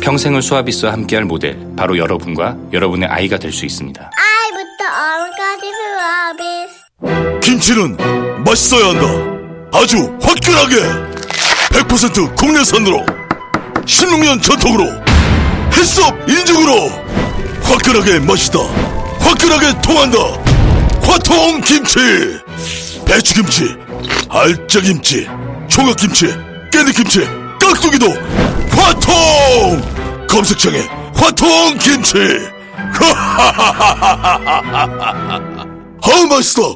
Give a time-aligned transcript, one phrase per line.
[0.00, 4.10] 평생을 수아비스와 함께할 모델 바로 여러분과 여러분의 아이가 될 수 있습니다.
[4.14, 7.96] 아이부터 어른까지 수아비 김치는
[8.44, 9.06] 맛있어야 한다.
[9.78, 10.76] 아주 화끈하게
[11.72, 13.04] 100% 국내산으로
[13.84, 14.84] 16년 전통으로
[15.76, 16.88] 햇섭 인증으로
[17.62, 18.58] 화끈하게 맛있다.
[19.20, 20.18] 화끈하게 통한다.
[21.02, 21.98] 화통 김치.
[23.06, 23.74] 배추김치,
[24.28, 25.26] 알짜김치,
[25.68, 26.26] 총각김치,
[26.70, 27.20] 깨잎김치,
[27.58, 28.06] 깍두기도
[28.88, 30.26] 화통.
[30.28, 30.78] 검색창에
[31.14, 32.14] 화통 김치.
[36.02, 36.74] 아우 맛있어.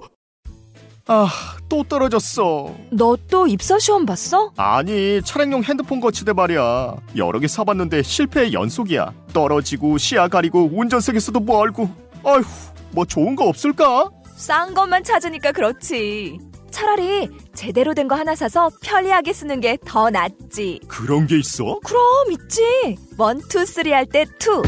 [1.06, 1.28] 아,
[1.68, 2.70] 또 떨어졌어.
[2.90, 4.52] 너 또 입사 시험 봤어?
[4.56, 6.96] 아니, 차량용 핸드폰 거치대 말이야.
[7.16, 9.12] 여러 개 사봤는데 실패의 연속이야.
[9.32, 11.88] 떨어지고, 시야 가리고, 운전석에서도 멀고.
[12.24, 12.42] 아휴,
[12.90, 14.10] 뭐 좋은 거 없을까?
[14.36, 16.38] 싼 것만 찾으니까 그렇지
[16.72, 21.78] 차라리 제대로 된 거 하나 사서 편리하게 쓰는 게 더 낫지 그런 게 있어?
[21.84, 24.62] 그럼 있지 one, two, three 할 때 two.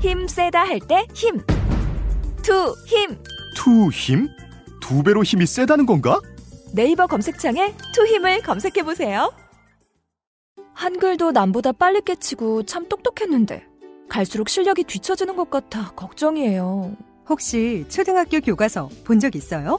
[0.00, 1.38] 힘 세다 할 때 힘.
[2.42, 3.18] 투, 힘.
[3.56, 4.28] 투 힘?
[4.80, 6.18] 두 배로 힘이 세다는 건가?
[6.74, 9.30] 네이버 검색창에 투 힘을 검색해 보세요.
[10.74, 13.66] 한글도 남보다 빨리 깨치고 참 똑똑했는데
[14.08, 16.96] 갈수록 실력이 뒤처지는 것 같아 걱정이에요.
[17.28, 19.78] 혹시 초등학교 교과서 본 적 있어요?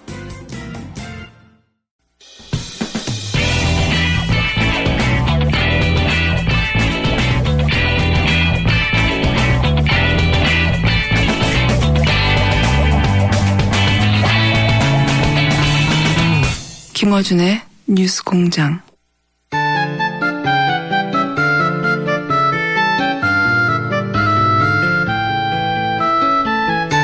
[17.01, 18.79] 김어준의 뉴스 공장.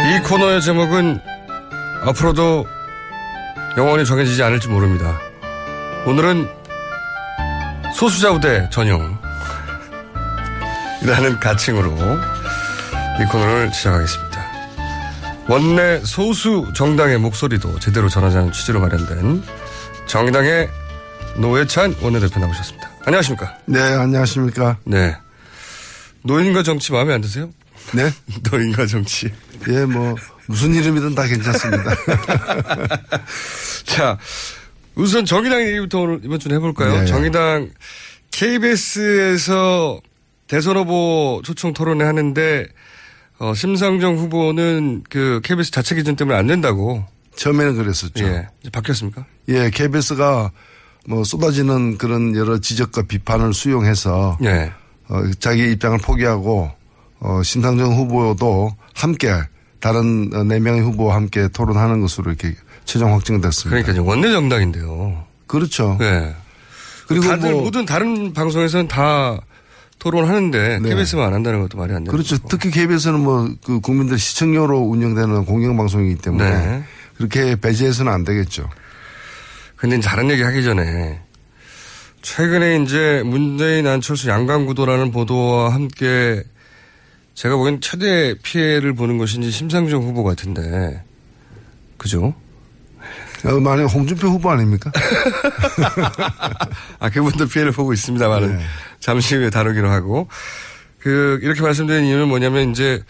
[0.05, 1.19] 이 코너의 제목은
[2.03, 2.67] 앞으로도
[3.75, 5.19] 영원히 정해지지 않을지 모릅니다.
[6.05, 6.47] 오늘은
[7.95, 9.17] 소수자우대 전용
[11.01, 11.89] 이라는 가칭으로
[13.19, 14.26] 이 코너를 시작하겠습니다.
[15.49, 19.41] 원내 소수 정당의 목소리도 제대로 전하자는 취지로 마련된
[20.05, 20.69] 정당의
[21.37, 22.89] 노회찬 원내대표 나오셨습니다.
[23.05, 23.57] 안녕하십니까?
[23.65, 24.77] 네, 안녕하십니까.
[24.83, 25.15] 네.
[26.23, 27.49] 노인과 정치 마음에 안 드세요?
[27.93, 28.11] 네.
[28.51, 29.31] 노인과 정치.
[29.69, 30.15] 예, 뭐,
[30.47, 31.95] 무슨 이름이든 다 괜찮습니다.
[33.85, 34.17] 자,
[34.95, 37.01] 우선 정의당 얘기부터 오늘 이번 주는 해볼까요?
[37.01, 37.05] 네.
[37.05, 37.69] 정의당
[38.31, 40.01] KBS에서
[40.47, 42.67] 대선 후보 초청 토론회 하는데,
[43.39, 47.05] 어, 심상정 후보는 그 KBS 자체 기준 때문에 안 된다고.
[47.35, 48.25] 처음에는 그랬었죠.
[48.25, 48.47] 예.
[48.61, 49.25] 이제 바뀌었습니까?
[49.49, 50.51] 예, KBS가
[51.07, 54.71] 뭐 쏟아지는 그런 여러 지적과 비판을 수용해서 예.
[55.07, 56.71] 어, 자기 입장을 포기하고
[57.19, 59.31] 어, 신상정 후보도 함께
[59.79, 62.55] 다른 어, 네 명의 후보와 함께 토론하는 것으로 이렇게
[62.85, 63.83] 최종 확정됐습니다.
[63.83, 65.25] 그러니까 원내 정당인데요.
[65.45, 65.97] 그렇죠.
[66.01, 66.35] 예.
[67.07, 69.39] 그리고 다들 뭐 모든 다른 방송에서는 다
[70.11, 70.89] 토론하는데 네.
[70.89, 72.37] KBS만 안 한다는 것도 말이 안 되는 그렇죠.
[72.37, 72.47] 거고.
[72.49, 76.83] 특히 KBS는 뭐 그 국민들 시청료로 운영되는 공영방송이기 때문에 네.
[77.17, 78.69] 그렇게 배제해서는 안 되겠죠.
[79.75, 81.21] 근데 다른 얘기 하기 전에
[82.21, 86.43] 최근에 이제 문재인 안철수 양강구도라는 보도와 함께
[87.35, 91.03] 제가 보기엔 최대 피해를 보는 이제 심상정 후보 같은데
[91.97, 92.33] 그죠?
[93.45, 94.91] 어, 만약 홍준표 후보 아닙니까?
[96.99, 98.63] 아 그분도 피해를 보고 있습니다만은 네.
[98.99, 100.27] 잠시 후에 다루기로 하고
[100.99, 103.01] 그 이렇게 말씀드린 이유는 뭐냐면 이제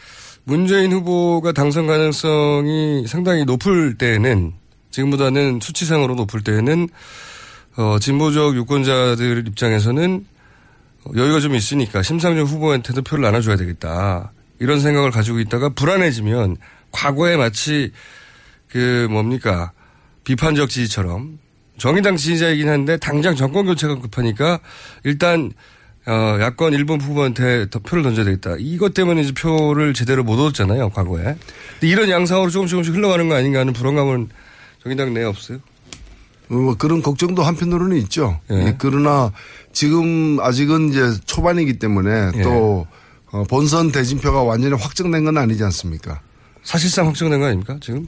[0.44, 4.54] 문재인 후보가 당선 가능성이 상당히 높을 때에는
[4.92, 6.90] 지금보다는 수치상으로 높을 때에는
[7.78, 10.26] 어, 진보적 유권자들 입장에서는
[11.16, 14.32] 여유가 좀 있으니까 심상정 후보한테도 표를 나눠줘야 되겠다.
[14.60, 16.58] 이런 생각을 가지고 있다가 불안해지면
[16.92, 17.92] 과거에 마치
[18.70, 19.72] 그 뭡니까
[20.24, 21.40] 비판적 지지처럼
[21.78, 24.60] 정의당 지지자이긴 한데 당장 정권 교체가 급하니까
[25.04, 25.52] 일단
[26.08, 28.56] 어, 야권 일본 후보한테 더 표를 던져야 되겠다.
[28.60, 31.36] 이것 때문에 이제 표를 제대로 못 얻었잖아요, 과거에.
[31.82, 34.30] 이런 양상으로 조금씩 조금씩 흘러가는 거 아닌가 하는 불안감은
[34.84, 35.60] 정의당 내에 없어요?
[36.48, 38.40] 뭐 그런 걱정도 한편으로는 있죠.
[38.52, 38.68] 예.
[38.68, 39.34] 예, 그러나
[39.74, 42.42] 지금 아직은 이제 초반이기 때문에 예.
[42.42, 42.88] 또
[43.32, 46.22] 어, 본선 대진표가 완전히 확정된 건 아니지 않습니까?
[46.64, 48.08] 사실상 확정된 거 아닙니까 지금?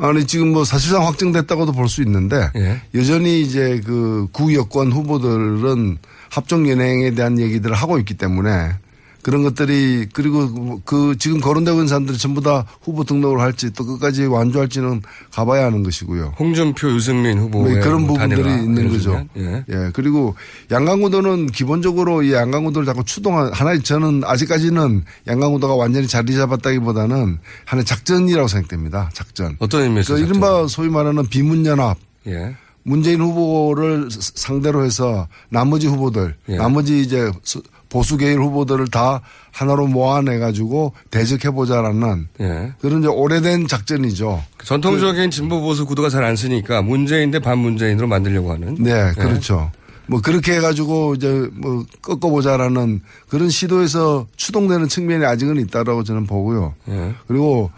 [0.00, 2.82] 아니 지금 뭐 사실상 확정됐다고도 볼 수 있는데 예.
[2.96, 5.98] 여전히 이제 그 구여권 후보들은
[6.30, 8.74] 합종 연행에 대한 얘기들을 하고 있기 때문에
[9.22, 14.24] 그런 것들이 그리고 그 지금 거론되고 있는 사람들이 전부 다 후보 등록을 할지 또 끝까지
[14.24, 15.02] 완주할지는
[15.32, 16.34] 가봐야 하는 것이고요.
[16.38, 19.26] 홍준표, 유승민 후보의 뭐 그런 뭐 부분들이 있는 거죠.
[19.36, 19.64] 예.
[19.68, 19.90] 예.
[19.92, 20.34] 그리고
[20.70, 28.48] 양강구도는 기본적으로 이 양강구도를 자꾸 추동한 하나의 저는 아직까지는 양강구도가 완전히 자리 잡았다기보다는 하나의 작전이라고
[28.48, 29.10] 생각됩니다.
[29.12, 29.56] 작전.
[29.58, 30.20] 어떤 의미에서 그?
[30.20, 31.98] 이른바 소위 말하는 비문연합.
[32.28, 32.54] 예.
[32.88, 36.56] 문재인 후보를 스- 상대로 해서 나머지 후보들, 예.
[36.56, 39.20] 나머지 이제 수- 보수 계열 후보들을 다
[39.50, 42.72] 하나로 모아내 가지고 대적해 보자라는 예.
[42.80, 44.42] 그런 이제 오래된 작전이죠.
[44.64, 48.74] 전통적인 진보 보수 구도가 잘 안 쓰니까 문재인 대 반문재인으로 만들려고 하는.
[48.78, 49.70] 네, 그렇죠.
[50.06, 56.74] 뭐 그렇게 해가지고 이제 뭐 꺾어보자라는 그런 시도에서 추동되는 측면이 아직은 있다라고 저는 보고요.
[56.88, 57.14] 예.
[57.26, 57.70] 그리고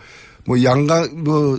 [0.46, 1.58] 뭐 양강 뭐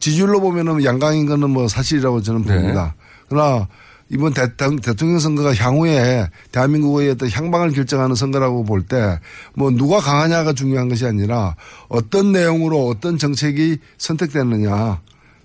[0.00, 2.54] 지지율로 보면은 양강인 거는 뭐 사실이라고 저는 네.
[2.54, 2.94] 봅니다.
[3.28, 3.68] 그러나
[4.08, 9.18] 이번 대통- 대통령 선거가 향후에 대한민국의 어떤 향방을 결정하는 선거라고 볼 때
[9.54, 11.56] 뭐 누가 강하냐가 중요한 것이 아니라
[11.88, 15.00] 어떤 내용으로 어떤 정책이 선택되느냐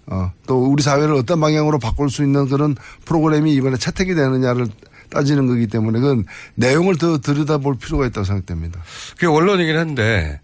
[0.08, 4.68] 어, 또 우리 사회를 어떤 방향으로 바꿀 수 있는 그런 프로그램이 이번에 채택이 되느냐를
[5.10, 8.80] 따지는 거기 때문에 그건 내용을 더 들여다볼 필요가 있다고 생각됩니다.
[9.16, 10.40] 그게 원론이긴 한데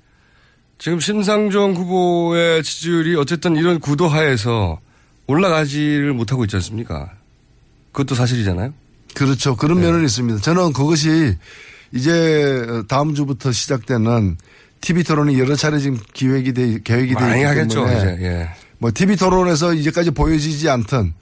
[0.79, 4.79] 지금 심상정 후보의 지지율이 어쨌든 이런 구도 하에서
[5.25, 7.11] 올라가지를 못하고 있지 않습니까?
[7.91, 8.73] 그것도 사실이잖아요.
[9.15, 9.55] 그렇죠.
[9.55, 10.39] 그런 면은 있습니다.
[10.41, 11.35] 저는 그것이
[11.93, 14.37] 이제 다음 주부터 시작되는
[14.81, 17.85] TV 토론이 여러 차례 지금 기획이 돼, 계획이 되어 많이 있기 하겠죠.
[17.85, 18.23] 때문에.
[18.23, 18.49] 예.
[18.77, 21.13] 뭐 TV 토론에서 이제까지 보여지지 않던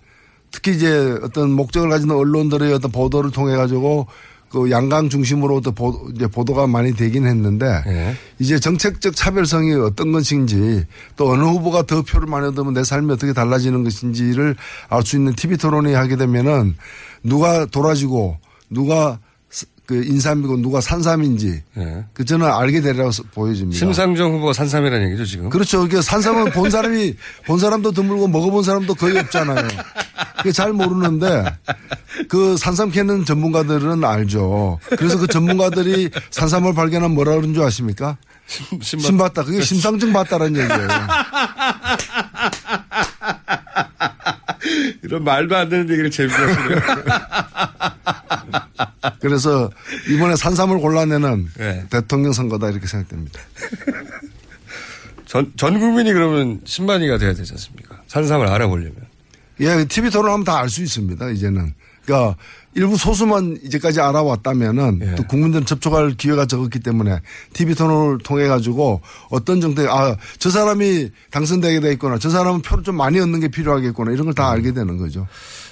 [0.52, 4.08] 특히 이제 어떤 목적을 가진 언론들의 어떤 보도를 통해 가지고
[4.56, 8.16] 그 양강 중심으로 또 보, 이제 보도가 많이 되긴 했는데 예.
[8.40, 10.86] 이제 정책적 차별성이 어떤 것인지
[11.18, 14.56] 또 어느 후보가 더 표를 많이 얻으면 내 삶이 어떻게 달라지는 것인지를
[14.88, 16.78] 알 수 있는 TV 토론이 하게 되면은
[17.22, 18.38] 누가 돌아지고
[18.70, 19.20] 누가
[19.50, 22.06] 스- 그 인삼이고 누가 산삼인지 예.
[22.14, 23.78] 그 저는 알게 되리라고 보여집니다.
[23.78, 25.50] 심상정 후보가 산삼이라는 얘기죠 지금.
[25.50, 25.82] 그렇죠.
[25.82, 27.14] 그게 산삼은 본 사람이
[27.46, 29.68] 본 사람도 드물고 먹어본 사람도 거의 없잖아요.
[30.54, 31.46] 잘 모르는데
[32.28, 34.80] 그 산삼 캐는 전문가들은 알죠.
[34.98, 38.18] 그래서 그 전문가들이 산삼을 발견하면 뭐라 그러는 줄 아십니까?
[38.82, 39.44] 심- 심 봤다.
[39.44, 40.88] 그게 심상정 봤다라는 얘기예요.
[45.04, 46.80] 이런 말도 안 되는 얘기를 재밌게 하시네요.
[49.22, 49.70] 그래서
[50.10, 51.86] 이번에 산삼을 골라내는 네.
[51.90, 53.40] 대통령 선거다 이렇게 생각됩니다.
[55.26, 58.02] 전, 전 국민이 그러면 10만이가 돼야 되지 않습니까?
[58.08, 59.05] 산삼을 알아보려면.
[59.60, 61.30] 예, TV 토론 하면 다 알 수 있습니다.
[61.30, 61.74] 이제는.
[62.06, 62.36] 그러니까
[62.76, 65.16] 일부 소수만 이제까지 알아왔다면은 예.
[65.16, 67.20] 또 국민들은 접촉할 기회가 적었기 때문에
[67.54, 72.96] TV 토론을 통해 가지고 어떤 정책 아저 사람이 당선되게 돼 있거나 저 사람은 표를 좀
[72.98, 75.26] 많이 얻는 게 필요하겠구나 이런 걸 다 알게 되는 거죠.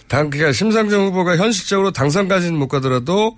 [0.08, 3.38] 당, 그러니까 심상정 후보가 현실적으로 당선까지는 못 가더라도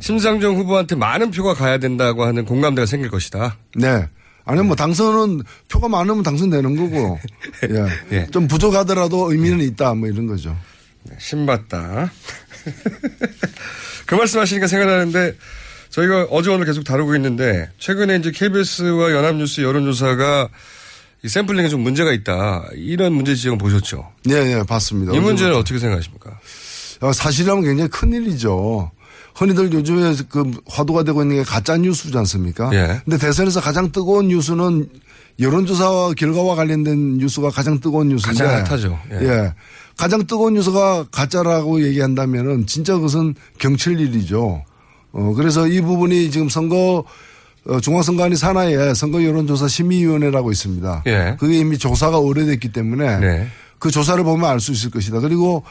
[0.00, 3.56] 심상정 후보한테 많은 표가 가야 된다고 하는 공감대가 생길 것이다.
[3.76, 4.08] 네.
[4.44, 7.18] 아니 뭐 당선은 표가 많으면 당선되는 거고
[7.70, 8.16] 예.
[8.16, 8.26] 예.
[8.26, 10.56] 좀 부족하더라도 의미는 있다 뭐 이런 거죠.
[11.18, 12.10] 신봤다.
[14.06, 15.34] 그 말씀 하시니까 생각나는데
[15.90, 20.48] 저희가 어제 오늘 계속 다루고 있는데 최근에 이제 KBS와 연합뉴스 여론조사가
[21.24, 22.66] 이 샘플링에 좀 문제가 있다.
[22.74, 24.10] 이런 문제 지적을 보셨죠.
[24.24, 25.12] 네, 네, 봤습니다.
[25.14, 26.40] 이 문제는 어떻게 생각하십니까?
[27.00, 28.90] 어, 사실이라면 굉장히 큰 일이죠.
[29.34, 32.70] 흔히들 요즘에 그 화두가 되고 있는 게 가짜 뉴스지 않습니까?
[32.74, 33.00] 예.
[33.04, 34.88] 근데 대선에서 가장 뜨거운 뉴스는
[35.40, 38.44] 여론조사 결과와 관련된 뉴스가 가장 뜨거운 뉴스인데.
[38.44, 38.98] 가장 핫하죠.
[39.12, 39.26] 예.
[39.26, 39.54] 예.
[39.96, 44.62] 가장 뜨거운 뉴스가 가짜라고 얘기한다면은 진짜 그것은 경칠 일이죠.
[45.12, 47.04] 어, 그래서 이 부분이 지금 선거
[47.66, 51.04] 어, 중앙선관위 산하에 선거 여론조사 심의위원회라고 있습니다.
[51.06, 51.36] 예.
[51.38, 53.48] 그게 이미 조사가 오래됐기 때문에 네.
[53.78, 55.20] 그 조사를 보면 알 수 있을 것이다.
[55.20, 55.62] 그리고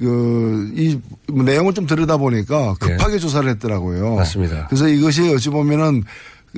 [0.00, 4.12] 그, 이 내용을 좀 들여다 보니까 급하게 조사를 했더라고요.
[4.14, 4.16] 예.
[4.16, 4.66] 맞습니다.
[4.68, 6.02] 그래서 이것이 어찌 보면은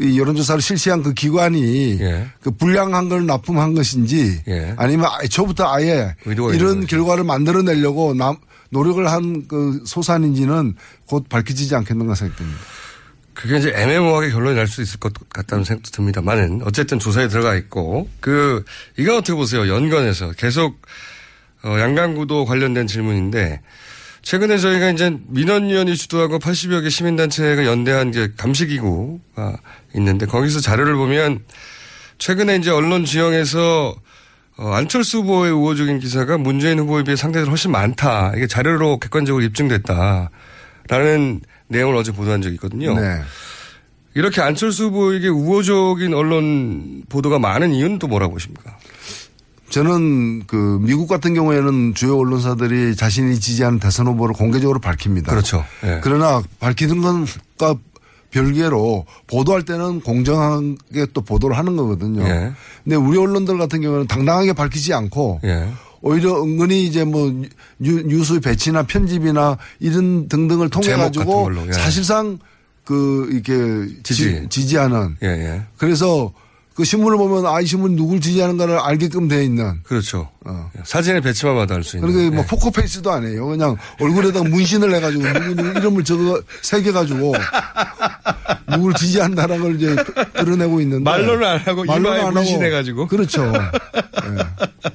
[0.00, 2.26] 이 여론조사를 실시한 그 기관이 예.
[2.40, 4.74] 그 불량한 걸 납품한 것인지 예.
[4.78, 6.86] 아니면 처음부터 아예 이런.
[6.86, 8.36] 결과를 만들어내려고 남,
[8.70, 12.58] 노력을 한 그 소산인지는 곧 밝혀지지 않겠는가 생각됩니다.
[13.34, 18.08] 그게 이제 애매모호하게 결론이 날 수 있을 것 같다는 생각도 듭니다만은 어쨌든 조사에 들어가 있고
[18.20, 18.64] 그
[18.96, 19.68] 이건 어떻게 보세요?
[19.68, 20.80] 연관해서 계속
[21.64, 23.60] 어, 양강구도 관련된 질문인데
[24.22, 29.58] 최근에 저희가 이제 민원위원회 주도하고 80여 개 시민단체가 연대한 이제 감시기구가
[29.96, 31.40] 있는데 거기서 자료를 보면
[32.18, 33.96] 최근에 이제 언론 지형에서
[34.58, 38.32] 어, 안철수 후보의 우호적인 기사가 문재인 후보에 비해 상대적으로 훨씬 많다.
[38.36, 40.30] 이게 자료로 객관적으로 입증됐다.
[40.88, 42.94] 라는 내용을 어제 보도한 적이 있거든요.
[42.98, 43.22] 네.
[44.14, 48.76] 이렇게 안철수 후보에게 우호적인 언론 보도가 많은 이유는 또 뭐라고 보십니까?
[49.72, 55.30] 저는 그 미국 같은 경우에는 주요 언론사들이 자신이 지지하는 대선 후보를 공개적으로 밝힙니다.
[55.30, 55.64] 그렇죠.
[55.82, 55.98] 예.
[56.02, 57.00] 그러나 밝히는
[57.56, 57.76] 것과
[58.30, 62.22] 별개로 보도할 때는 공정하게 또 보도를 하는 거거든요.
[62.22, 62.52] 예.
[62.84, 65.70] 근데 우리 언론들 같은 경우는 당당하게 밝히지 않고 예.
[66.02, 67.32] 오히려 은근히 이제 뭐
[67.78, 71.72] 뉴- 뉴스 배치나 편집이나 이런 등등을 통해 제목 가지고 예.
[71.72, 72.38] 사실상
[72.84, 74.46] 그 이렇게 지지.
[74.50, 75.62] 지, 지하는 예, 예.
[75.78, 76.30] 그래서
[76.74, 80.28] 그 신문을 보면 아 이 신문 누굴 지지하는가를 알게끔 돼 있는 그렇죠.
[80.44, 80.70] 어.
[80.84, 82.08] 사진의 배치만 봐도 알수 있는.
[82.10, 82.46] 그러니까 뭐 예.
[82.48, 83.46] 포커페이스도 아니에요.
[83.46, 87.34] 그냥 얼굴에다가 문신을 해가지고 누구 누구 이름을 적어 새겨가지고
[88.70, 89.94] 누굴 지지한다라는 걸 이제
[90.34, 93.06] 드러내고 있는데 말로는 안 하고 말로는 안 하고 문신해가지고.
[93.06, 93.44] 그렇죠.
[93.54, 94.90] 예.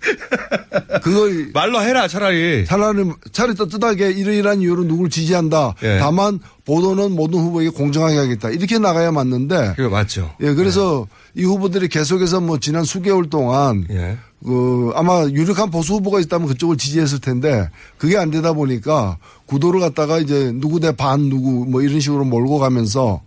[1.02, 2.64] 그걸 말로 해라 차라리.
[2.64, 5.74] 차라리 차라리 떳떳하게 이러이러한 이유로 누굴 지지한다.
[5.82, 5.98] 예.
[5.98, 8.50] 다만 보도는 모든 후보에게 공정하게 하겠다.
[8.50, 10.30] 이렇게 나가야 맞는데 그거 맞죠.
[10.40, 14.18] 예, 그래서 이 후보들이 계속해서 뭐 지난 수개월 동안 예.
[14.44, 20.18] 그 아마 유력한 보수 후보가 있다면 그쪽을 지지했을 텐데 그게 안 되다 보니까 구도를 갖다가
[20.18, 23.20] 이제 누구 대 반 누구 뭐 이런 식으로 몰고 가면서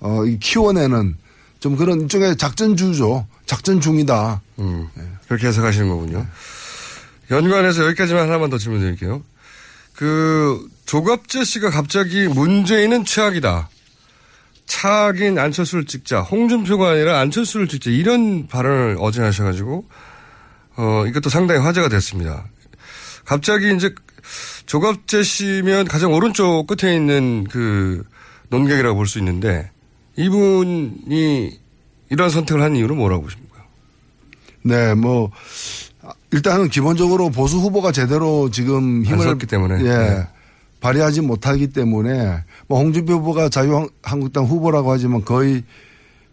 [0.00, 1.16] 어, 이 키워내는
[1.60, 3.26] 좀 그런 일종의 작전주죠.
[3.46, 4.42] 작전 중이다.
[4.58, 4.88] 음,
[5.28, 6.26] 그렇게 해석하시는 거군요.
[7.30, 9.22] 연관해서 여기까지만 하나만 더 질문 드릴게요.
[9.94, 13.68] 그, 조갑재 씨가 갑자기 문재인은 최악이다.
[14.66, 16.20] 차악인 안철수를 찍자.
[16.22, 17.90] 홍준표가 아니라 안철수를 찍자.
[17.90, 19.88] 이런 발언을 어제 하셔가지고,
[20.76, 22.44] 어, 이것도 상당히 화제가 됐습니다.
[23.24, 23.94] 갑자기 이제
[24.66, 28.04] 조갑재 씨면 가장 오른쪽 끝에 있는 그
[28.50, 29.70] 논객이라고 볼 수 있는데,
[30.16, 31.60] 이분이
[32.10, 33.56] 이런 선택을 한 이유는 뭐라고 보십니까?
[34.62, 35.30] 네, 뭐
[36.32, 39.84] 일단은 기본적으로 보수 후보가 제대로 지금 안 힘을 섰기 때문에.
[39.84, 39.88] 예.
[39.88, 40.26] 네.
[40.80, 45.64] 발휘하지 못하기 때문에 뭐 홍준표 후보가 자유한국당 후보라고 하지만 거의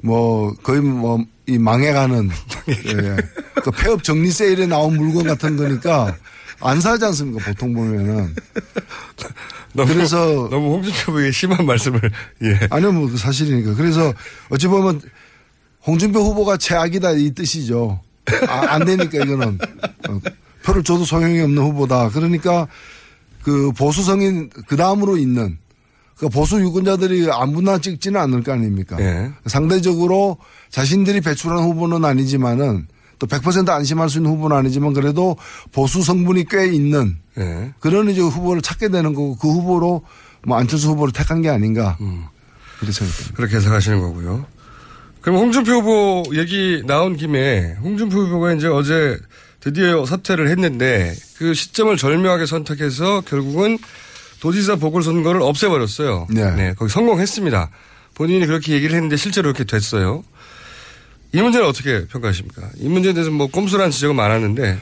[0.02, 2.30] 뭐 거의 뭐 이 망해가는
[2.70, 3.18] 예.
[3.64, 6.16] 그 폐업 정리 세일에 나온 물건 같은 거니까
[6.62, 8.34] 안 사지 않습니까 보통 보면은
[9.74, 12.00] 너무, 그래서- 너무 홍준표 후보의 심한 말씀을
[12.44, 12.60] 예.
[12.70, 14.14] 아니요 뭐그 사실이니까 그래서
[14.48, 15.02] 어찌 보면
[15.86, 18.00] 홍준표 후보가 최악이다 이 뜻이죠
[18.48, 19.58] 아, 안 되니까 이거는
[20.10, 20.20] 어,
[20.64, 22.68] 표를 줘도 소용이 없는 후보다 그러니까
[23.44, 25.58] 그 보수 성인 그 다음으로 있는
[26.18, 29.32] 그 보수 유권자들이 아무나 찍지는 않을 거 아닙니까 예.
[29.46, 30.38] 상대적으로
[30.70, 32.88] 자신들이 배출한 후보는 아니지만은
[33.20, 35.36] 또 100% 안심할 수 있는 후보는 아니지만 그래도
[35.72, 37.74] 보수 성분이 꽤 있는 예.
[37.80, 40.04] 그런 이제 후보를 찾게 되는 거고 그 후보로
[40.46, 41.98] 뭐 안철수 후보를 택한 게 아닌가.
[42.80, 43.36] 그렇게 생각합니다.
[43.36, 44.46] 그렇게 해석하시는 거고요.
[45.24, 49.18] 그럼 홍준표 후보 얘기 나온 김에 홍준표 후보가 이제 어제
[49.62, 53.80] 드디어 사퇴를 했는데 그 시점을 절묘하게 선택해서 결국은
[54.42, 56.28] 도지사 보궐선거를 없애버렸어요.
[56.30, 56.74] 네.
[56.78, 57.70] 거기 성공했습니다.
[58.16, 60.26] 본인이 그렇게 얘기를 했는데 실제로 그렇게 됐어요.
[61.32, 62.70] 이 문제는 어떻게 평가하십니까?
[62.76, 64.78] 이 문제에 대해서 뭐 꼼수라는 지적은 많았는데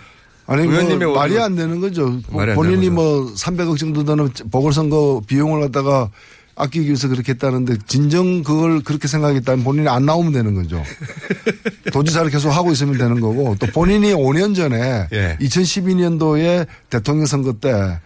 [0.48, 2.19] 아니 의원님의 뭐 말이 안 되는 거죠.
[2.31, 6.10] 말이 안 본인이 되는 뭐 300억 정도 드는 보궐선거 비용을 갖다가
[6.55, 10.84] 아끼기 위해서 그렇게 했다는데 진정 그걸 그렇게 생각했다면 본인이 안 나오면 되는 거죠.
[11.93, 15.38] 도지사를 계속 하고 있으면 되는 거고 또 본인이 5년 전에 예.
[15.39, 18.00] 2012년도에 대통령 선거 때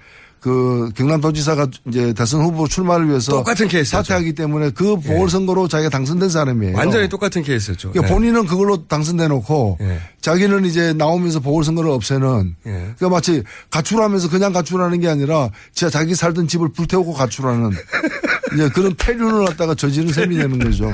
[0.46, 4.04] 그 경남 도지사가 이제 대선 후보 출마를 위해서 똑같은 케이스였죠.
[4.04, 6.78] 사퇴하기 때문에 그 보궐선거로 자기가 당선된 사람이에요.
[6.78, 7.90] 완전히 똑같은 케이스였죠.
[7.90, 8.14] 그러니까 네.
[8.14, 9.98] 본인은 그걸로 당선돼 놓고 예.
[10.22, 12.70] 자기는 이제 나오면서 보궐선거를 없애는 예.
[12.70, 17.72] 그러니까 마치 가출하면서 그냥 가출하는 게 아니라 진짜 자기 살던 집을 불태우고 가출하는
[18.56, 20.94] 이제 그런 폐륜을 갖다가 저지른 셈이 되는 거죠.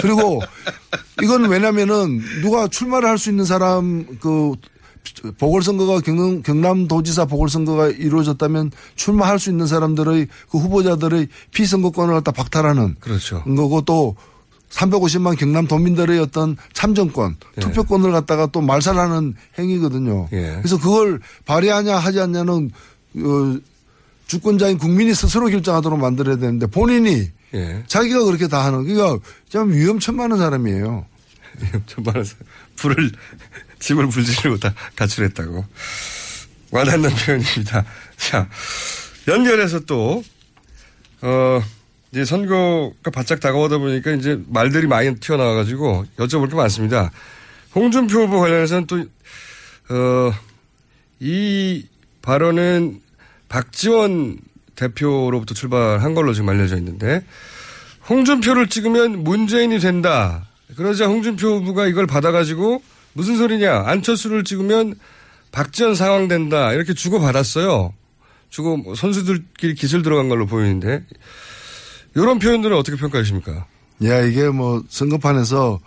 [0.00, 0.42] 그리고
[1.22, 4.52] 이건 왜냐면은 누가 출마를 할 수 있는 사람 그
[5.38, 13.42] 보궐선거가 경남, 경남도지사 보궐선거가 이루어졌다면 출마할 수 있는 사람들의 그 후보자들의 피선거권을 갖다 박탈하는 그렇죠.
[13.44, 14.16] 거고 또
[14.70, 17.60] 350만 경남 도민들의 어떤 참정권, 예.
[17.60, 20.28] 투표권을 갖다가 또 말살하는 행위거든요.
[20.32, 20.56] 예.
[20.58, 22.70] 그래서 그걸 발휘하냐 하지 않냐는
[23.16, 23.56] 어,
[24.26, 27.82] 주권자인 국민이 스스로 결정하도록 만들어야 되는데 본인이 예.
[27.86, 31.06] 자기가 그렇게 다 하는 그러니까 좀 위험천만한 사람이에요.
[31.86, 32.22] 전반에
[32.76, 33.12] 불을
[33.78, 35.64] 집을 불지르고 다 가출했다고
[36.70, 37.84] 와닿는 표현입니다.
[38.16, 38.48] 자
[39.28, 40.22] 연결해서 또
[41.22, 41.62] 어,
[42.12, 47.10] 이제 선거가 바짝 다가오다 보니까 이제 말들이 많이 튀어나와가지고 여쭤볼 게 많습니다.
[47.74, 48.98] 홍준표 후보 관련해서는 또,
[49.90, 50.32] 어,
[51.20, 51.86] 이
[52.22, 53.00] 발언은
[53.48, 54.38] 박지원
[54.74, 57.24] 대표로부터 출발한 걸로 지금 알려져 있는데
[58.08, 60.46] 홍준표를 찍으면 문재인이 된다.
[60.76, 63.84] 그러자 홍준표 후보가 이걸 받아가지고 무슨 소리냐.
[63.86, 64.94] 안철수를 찍으면
[65.52, 66.72] 박지원 상황 된다.
[66.72, 67.94] 이렇게 주고 받았어요.
[68.50, 71.02] 주고 뭐 선수들끼리 기술 들어간 걸로 보이는데
[72.14, 73.66] 이런 표현들은 어떻게 평가하십니까?
[74.02, 75.80] 예, 이게 뭐 선거판에서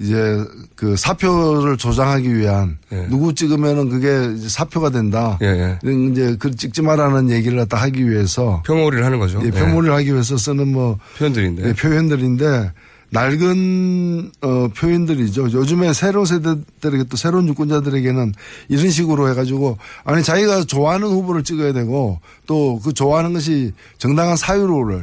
[0.00, 0.44] 이제
[0.76, 3.06] 그 사표를 조장하기 위한 예.
[3.10, 5.38] 누구 찍으면은 그게 이제 사표가 된다.
[5.42, 5.78] 예, 예.
[6.10, 9.40] 이제 그 찍지 말라는 얘기를 갖다 하기 위해서 폄호를 하는 거죠.
[9.44, 11.68] 예, 폄호를 하기 위해서 쓰는 뭐 표현들인데.
[11.68, 12.72] 예, 표현들인데
[13.10, 15.50] 낡은 어, 표현들이죠.
[15.52, 18.34] 요즘에 새로운 세대들에게 또 새로운 유권자들에게는
[18.68, 24.96] 이런 식으로 해가지고 아니 자기가 좋아하는 후보를 찍어야 되고 또 그 좋아하는 것이 정당한 사유를
[24.96, 25.00] 어,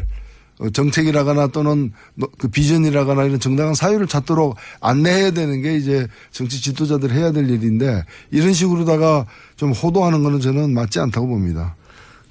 [0.72, 7.32] 정책이라거나 또는 뭐그 비전이라거나 이런 정당한 사유를 찾도록 안내해야 되는 게 이제 정치 지도자들이 해야
[7.32, 9.26] 될 일인데 이런 식으로다가
[9.58, 11.76] 좀 호도하는 거는 저는 맞지 않다고 봅니다.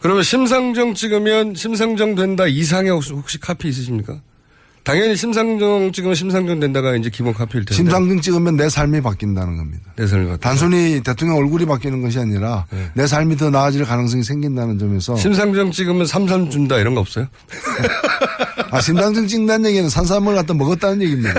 [0.01, 4.21] 그러면 심상정 찍으면 심상정 된다 이상의 혹시, 혹시 카피 있으십니까?
[4.85, 7.75] 당연히 심상정 찍으면 심상정 된다가 이제 기본 카피일 텐데.
[7.75, 9.93] 심상정 찍으면 내 삶이 바뀐다는 겁니다.
[9.97, 10.47] 내 삶이 바뀐다.
[10.47, 12.91] 단순히 대통령 얼굴이 바뀌는 것이 아니라 네.
[12.93, 17.27] 내 삶이 더 나아질 가능성이 생긴다는 점에서 심상정 찍으면 삼삼 준다 이런 거 없어요?
[18.71, 21.33] 아 심상정 찍는다는 얘기는 산삼을 갖다 먹었다는 얘기입니다.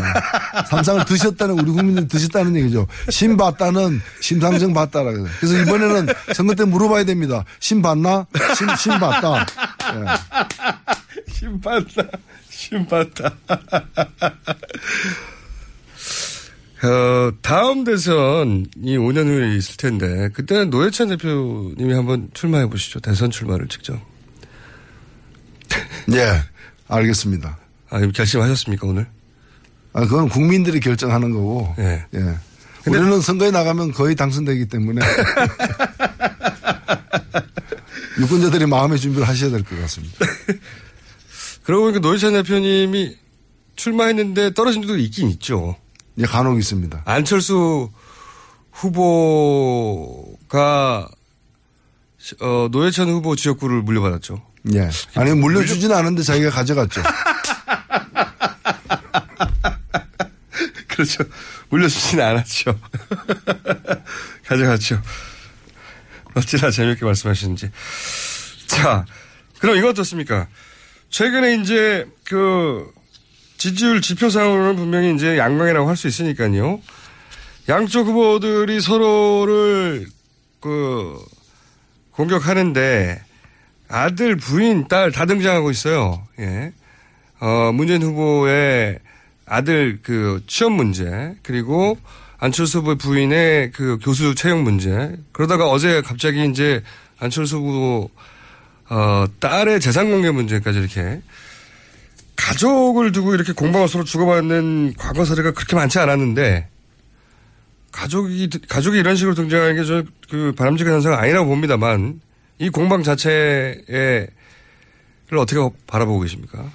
[0.68, 2.88] 삼상을 드셨다는 우리 국민들이 드셨다는 얘기죠.
[3.10, 5.12] 심 봤다는 심상정 봤다라.
[5.12, 7.44] 그래서 이번에는 선거 때 물어봐야 됩니다.
[7.60, 8.26] 심 봤나?
[8.58, 9.46] 심, 심 봤다.
[9.94, 11.32] 예.
[11.32, 12.04] 심 봤다.
[12.56, 13.36] 심봤다.
[16.84, 23.00] 어, 다음 대선이 5년 후에 있을 텐데, 그때는 노회찬 대표님이 한번 출마해 보시죠.
[23.00, 24.00] 대선 출마를 직접.
[26.14, 26.42] 예,
[26.88, 27.58] 알겠습니다.
[27.90, 29.08] 아, 결심하셨습니까, 오늘?
[29.94, 31.74] 아, 그건 국민들이 결정하는 거고.
[31.80, 32.06] 예.
[32.14, 32.20] 예.
[32.88, 35.02] 우리는 선거에 나가면 거의 당선되기 때문에.
[38.20, 40.26] 유권자들이 마음의 준비를 하셔야 될 것 같습니다.
[41.66, 43.18] 그러고 보니까 노회찬 대표님이
[43.76, 45.76] 출마했는데 떨어진 적도 있긴 있죠.
[46.18, 47.02] 예, 간혹 있습니다.
[47.06, 47.90] 안철수
[48.72, 50.40] 후보가
[52.42, 54.42] 어, 노회찬 후보 지역구를 물려받았죠.
[54.74, 54.90] 예.
[55.16, 57.04] 아니, 물려주진 않은데 자기가 가져갔죠.
[60.88, 61.24] 그렇죠.
[61.70, 62.80] 물려주진 않았죠.
[64.46, 65.02] 가져갔죠.
[66.36, 67.72] 어찌나 재밌게 말씀하시는지.
[68.68, 69.06] 자,
[69.60, 70.48] 그럼 이거 어떻습니까?
[71.10, 72.92] 최근에 이제 그
[73.58, 76.82] 지지율 지표상으로는 분명히 이제 양강이라고 할 수 있으니까요.
[77.70, 80.08] 양쪽 후보들이 서로를
[80.60, 81.18] 그
[82.12, 83.22] 공격하는데
[83.88, 86.28] 아들, 부인, 딸 다 등장하고 있어요.
[86.40, 86.74] 예.
[87.40, 89.00] 어, 문재인 후보의
[89.46, 91.98] 아들 그 취업 문제 그리고
[92.38, 96.84] 안철수 후보의 부인의 그 교수 채용 문제 그러다가 어제 갑자기 이제
[97.20, 98.10] 안철수 후보
[98.90, 101.22] 어, 딸의 재산 공개 문제까지 이렇게
[102.36, 106.68] 가족을 두고 이렇게 공방을 서로 주고받는 과거 사례가 그렇게 많지 않았는데
[107.92, 112.20] 가족이 가족이 이런 식으로 등장하는 게 저 그 바람직한 현상은 아니라고 봅니다만
[112.58, 114.28] 이 공방 자체를
[115.38, 116.72] 어떻게 바라보고 계십니까?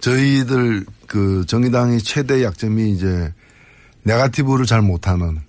[0.00, 3.32] 저희들 그 정의당의 최대 약점이 이제
[4.02, 5.40] 네가티브를 잘 못하는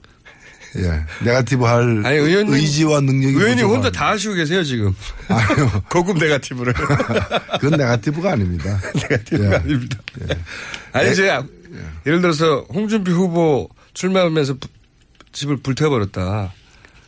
[0.78, 3.92] 예 네가티브 할 아니, 의원님- 의지와 능력이 의원님 혼자 부족한.
[3.94, 4.94] 다 하시고 계세요 지금.
[5.30, 6.74] 아니요 고급 네가티브를.
[7.62, 8.80] 그건 네가티브가 아닙니다.
[8.96, 9.56] 네가티브가 예.
[9.56, 9.98] 아닙니다.
[10.92, 11.32] 아니 이제
[12.06, 14.68] 예를 들어서 홍준표 후보 출마하면서 부-
[15.32, 16.54] 집을 불태워버렸다.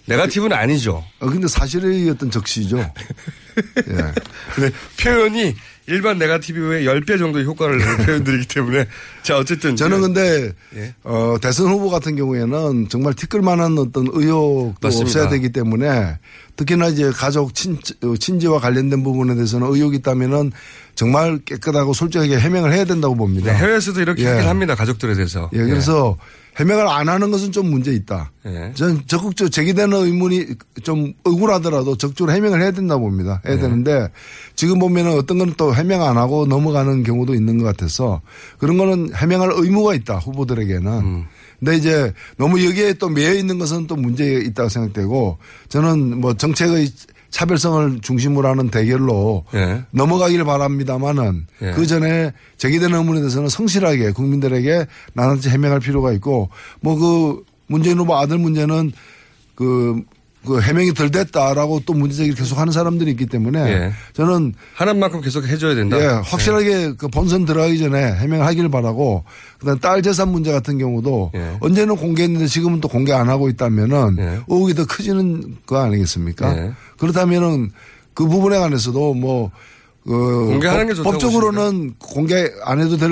[0.05, 1.03] 네가티브는 아니죠.
[1.19, 2.77] 어, 근데 사실의 어떤 적시죠.
[2.79, 4.13] 예.
[4.55, 5.55] 근데 표현이
[5.87, 8.87] 일반 네가티브의 10배 정도의 효과를 내는 표현들이기 때문에
[9.23, 10.93] 자 어쨌든 저는 근데 예.
[11.03, 15.07] 어, 대선 후보 같은 경우에는 정말 티끌만한 어떤 의혹도 맞습니다.
[15.07, 16.17] 없어야 되기 때문에
[16.57, 20.51] 특히나 이제 가족 친, 어, 친지와 관련된 부분에 대해서는 의혹이 있다면은
[20.95, 23.53] 정말 깨끗하고 솔직하게 해명을 해야 된다고 봅니다.
[23.53, 24.27] 네, 해외에서도 이렇게 예.
[24.27, 24.75] 하긴 합니다.
[24.75, 25.49] 가족들에 대해서.
[25.53, 26.17] 예, 그래서
[26.57, 28.31] 해명을 안 하는 것은 좀 문제 있다.
[28.45, 28.71] 예.
[28.73, 30.45] 전 적극적으로 제기되는 의문이
[30.83, 33.41] 좀 억울하더라도 적극적으로 해명을 해야 된다고 봅니다.
[33.45, 33.61] 해야 네.
[33.61, 34.09] 되는데
[34.55, 38.21] 지금 보면은 어떤 건 또 해명 안 하고 넘어가는 경우도 있는 것 같아서
[38.59, 40.91] 그런 거는 해명할 의무가 있다 후보들에게는.
[40.91, 41.25] 음.
[41.59, 45.37] 근데 이제 너무 여기에 또 매여 있는 것은 또 문제 있다고 생각되고
[45.69, 46.87] 저는 뭐 정책의
[47.29, 49.83] 차별성을 중심으로 하는 대결로 예.
[49.91, 51.71] 넘어가기를 바랍니다만은 예.
[51.71, 56.49] 그 전에 제기되는 의문에 대해서는 성실하게 국민들에게 나눠지 해명할 필요가 있고
[56.81, 58.91] 뭐 그 문재인 후보 아들 문제는
[59.55, 60.01] 그,
[60.47, 63.93] 그 해명이 덜 됐다라고 또 문제 제기를 계속 하는 사람들이 있기 때문에 예.
[64.13, 65.99] 저는 하는 만큼 계속 해줘야 된다.
[65.99, 69.25] 예, 확실하게 그 본선 들어가기 전에 해명하기를 바라고
[69.59, 71.57] 그다음 딸 재산 문제 같은 경우도 예.
[71.59, 74.39] 언제는 공개했는데 지금은 또 공개 안 하고 있다면은 예.
[74.47, 76.57] 의혹이 더 커지는 거 아니겠습니까?
[76.57, 76.71] 예.
[76.97, 77.71] 그렇다면은
[78.13, 79.51] 그 부분에 관해서도 뭐
[80.07, 83.11] 어, 공개하는 게 좋다고 법적으로는 공개 안 해도 될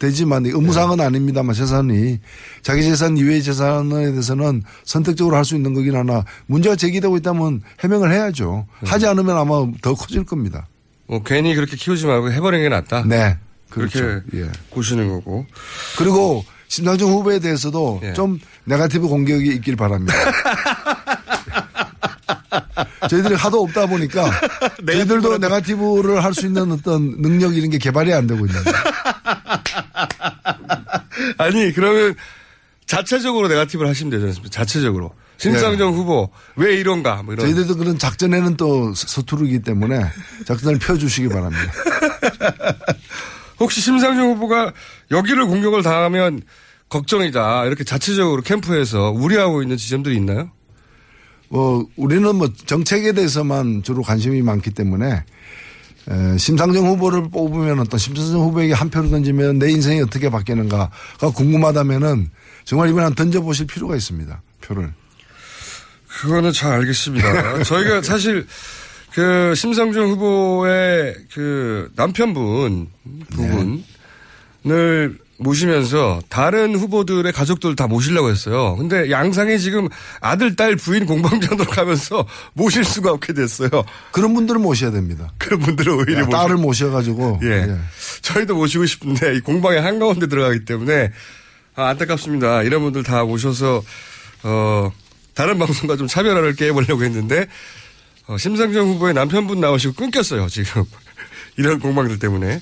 [0.00, 2.18] 되지만 의무사항은 아닙니다만 재산이
[2.62, 8.10] 자기 재산 이외의 재산에 대해서는 선택적으로 할 수 있는 거긴 하나 문제가 제기되고 있다면 해명을
[8.12, 8.66] 해야죠.
[8.84, 10.66] 하지 않으면 아마 더 커질 겁니다.
[11.06, 13.04] 뭐 괜히 그렇게 키우지 말고 해버리는 게 낫다.
[13.06, 13.36] 네.
[13.68, 14.26] 그렇게 그렇죠.
[14.34, 14.48] 예.
[14.70, 15.46] 보시는 거고.
[15.98, 18.12] 그리고 심상정 후보에 대해서도 예.
[18.14, 20.14] 좀 네가티브 공격이 있길 바랍니다.
[23.08, 24.30] 저희들이 하도 없다 보니까
[24.86, 28.76] 저희들도 네가티브를 할 수 있는 어떤 능력 이런 게 개발이 안 되고 있는 거예요.
[31.38, 32.14] 아니 그러면
[32.86, 34.50] 자체적으로 네가티브를 하시면 되지 않습니까?
[34.50, 35.12] 자체적으로.
[35.36, 37.46] 심상정 후보 왜 이런가 뭐 이런.
[37.46, 37.54] 네.
[37.54, 40.04] 저희들도 그런 작전에는 또 서투르기 때문에
[40.44, 41.72] 작전을 펴주시기 바랍니다.
[43.58, 44.72] 혹시 심상정 후보가
[45.10, 46.42] 여기를 공격을 당하면
[46.90, 50.50] 걱정이다 이렇게 자체적으로 캠프에서 우려하고 있는 지점들이 있나요?
[51.48, 55.24] 뭐 우리는 뭐 정책에 대해서만 주로 관심이 많기 때문에 에,
[56.38, 60.90] 심상정 후보를 뽑으면 어떤 심상정 후보에게 한 표를 던지면 내 인생이 어떻게 바뀌는가가
[61.34, 62.30] 궁금하다면은
[62.64, 64.42] 정말 이번에 한 던져보실 필요가 있습니다.
[64.62, 64.92] 표를.
[66.06, 67.62] 그거는 잘 알겠습니다.
[67.64, 68.46] 저희가 사실
[69.12, 72.88] 그 심상정 후보의 그 남편분
[74.62, 78.76] 부분을 모시면서 다른 후보들의 가족들 다 모시려고 했어요.
[78.76, 79.88] 근데 양상이 지금
[80.20, 83.68] 아들, 딸, 부인 공방전으로 가면서 모실 수가 없게 됐어요.
[84.12, 85.32] 그런 분들을 모셔야 됩니다.
[85.38, 87.48] 그런 분들을 오히려 모시- 딸을 모셔가지고 예.
[87.68, 87.76] 예.
[88.22, 91.10] 저희도 모시고 싶은데 이 공방의 한가운데 들어가기 때문에
[91.74, 92.62] 아, 안타깝습니다.
[92.62, 93.82] 이런 분들 다 모셔서
[94.42, 94.92] 어
[95.34, 97.46] 다른 방송과 좀 차별화를 깨보려고 했는데
[98.26, 100.84] 어, 심상정 후보의 남편분 나오시고 끊겼어요 지금
[101.56, 102.60] 이런 공방들 때문에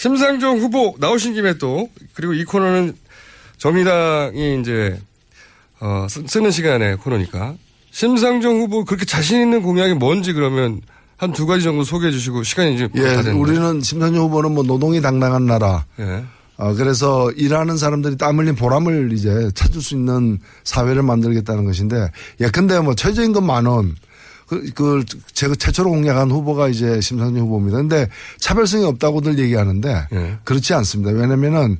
[0.00, 2.94] 심상정 후보 나오신 김에 또 그리고 이 코너는
[3.58, 4.98] 정의당이 이제
[5.78, 7.54] 어, 쓰- 쓰는 시간에 코너니까
[7.90, 10.80] 심상정 후보 그렇게 자신 있는 공약이 뭔지 그러면
[11.18, 13.32] 한 두 가지 정도 소개해 주시고 시간이 이제 예, 다 됐는데.
[13.38, 15.84] 우리는 심상정 후보는 뭐 노동이 당당한 나라.
[15.98, 16.24] 예.
[16.56, 22.10] 어, 그래서 일하는 사람들이 땀 흘린 보람을 이제 찾을 수 있는 사회를 만들겠다는 것인데
[22.40, 23.96] 예컨대 뭐 최저임금 만 원.
[24.50, 27.78] 그, 그, 제가 최초로 공약한 후보가 이제 심상정 후보입니다.
[27.78, 28.08] 근데
[28.40, 30.38] 차별성이 없다고들 얘기하는데 예.
[30.42, 31.12] 그렇지 않습니다.
[31.12, 31.78] 왜냐면은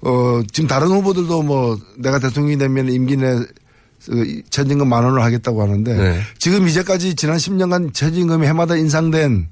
[0.00, 5.92] 어, 지금 다른 후보들도 뭐 내가 대통령이 되면 임기 내그 최저임금 만 원을 하겠다고 하는데
[5.92, 6.20] 네.
[6.38, 9.48] 지금 이제까지 지난 10년간 최저임금이 해마다 인상된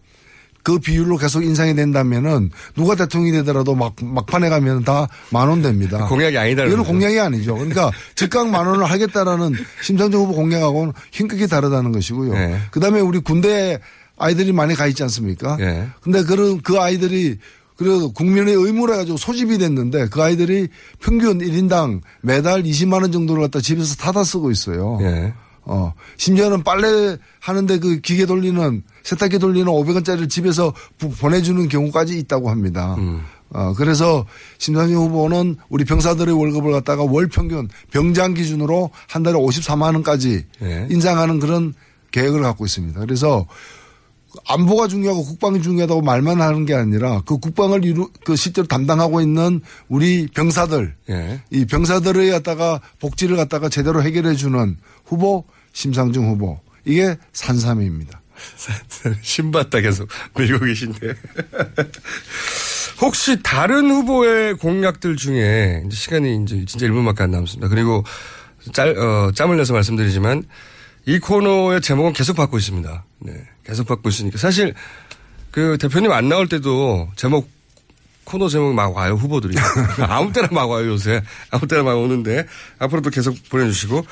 [0.62, 6.06] 그 비율로 계속 인상이 된다면은 누가 대통령이 되더라도 막, 막판에 가면 다 만원 됩니다.
[6.06, 6.84] 공약이 아니다는 이거는.
[6.84, 7.54] 공약이 아니죠.
[7.54, 12.34] 그러니까 즉각 만 원을 하겠다라는 심상정 후보 공약하고는 힘크게 다르다는 것이고요.
[12.34, 12.58] 네.
[12.70, 13.78] 그 다음에 우리 군대에
[14.16, 15.56] 아이들이 많이 가 있지 않습니까?
[15.60, 15.88] 예.
[16.00, 17.38] 근데 그런 그 아이들이
[17.76, 20.68] 그래도 국민의 의무로 해가지고 소집이 됐는데 그 아이들이
[21.00, 24.98] 평균 1인당 매달 20만 원 정도를 갖다 집에서 타다 쓰고 있어요.
[25.02, 25.32] 예.
[25.64, 32.50] 어, 심지어는 빨래 하는데 그 기계 돌리는 세탁기 돌리는 500원짜리를 집에서 부- 보내주는 경우까지 있다고
[32.50, 32.94] 합니다.
[32.98, 33.22] 음.
[33.54, 34.24] 어, 그래서
[34.58, 40.86] 심상정 후보는 우리 병사들의 월급을 갖다가 월 평균 병장 기준으로 한 달에 54만 원까지 예.
[40.90, 41.74] 인상하는 그런
[42.12, 42.98] 계획을 갖고 있습니다.
[43.00, 43.46] 그래서
[44.48, 49.60] 안보가 중요하고 국방이 중요하다고 말만 하는 게 아니라 그 국방을 이루, 그 실제로 담당하고 있는
[49.90, 51.42] 우리 병사들 예.
[51.50, 54.78] 이 병사들을 갖다가 복지를 갖다가 제대로 해결해 주는
[55.12, 55.44] 후보
[55.74, 58.20] 심상정 후보 이게 산삼입니다.
[59.20, 61.14] 신봤다 계속 밀고 계신데.
[63.00, 67.68] 혹시 다른 후보의 공약들 중에 이제 시간이 이제 진짜 1분밖에 안 남습니다.
[67.68, 68.04] 그리고
[68.72, 70.44] 짤, 어, 짬을 내서 말씀드리지만
[71.04, 73.04] 이 코너의 제목은 계속 바꾸고 있습니다.
[73.20, 73.32] 네.
[73.64, 74.38] 계속 바꾸고 있으니까.
[74.38, 74.74] 사실
[75.50, 77.50] 그 대표님 안 나올 때도 제목
[78.24, 79.56] 코너 제목이 막 와요, 후보들이.
[80.08, 81.22] 아무 때나 막 와요, 요새.
[81.50, 82.46] 아무 때나 막 오는데
[82.78, 84.06] 앞으로도 계속 보내주시고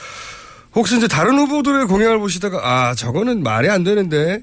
[0.74, 4.42] 혹시 이제 다른 후보들의 공약을 보시다가 아, 저거는 말이 안 되는데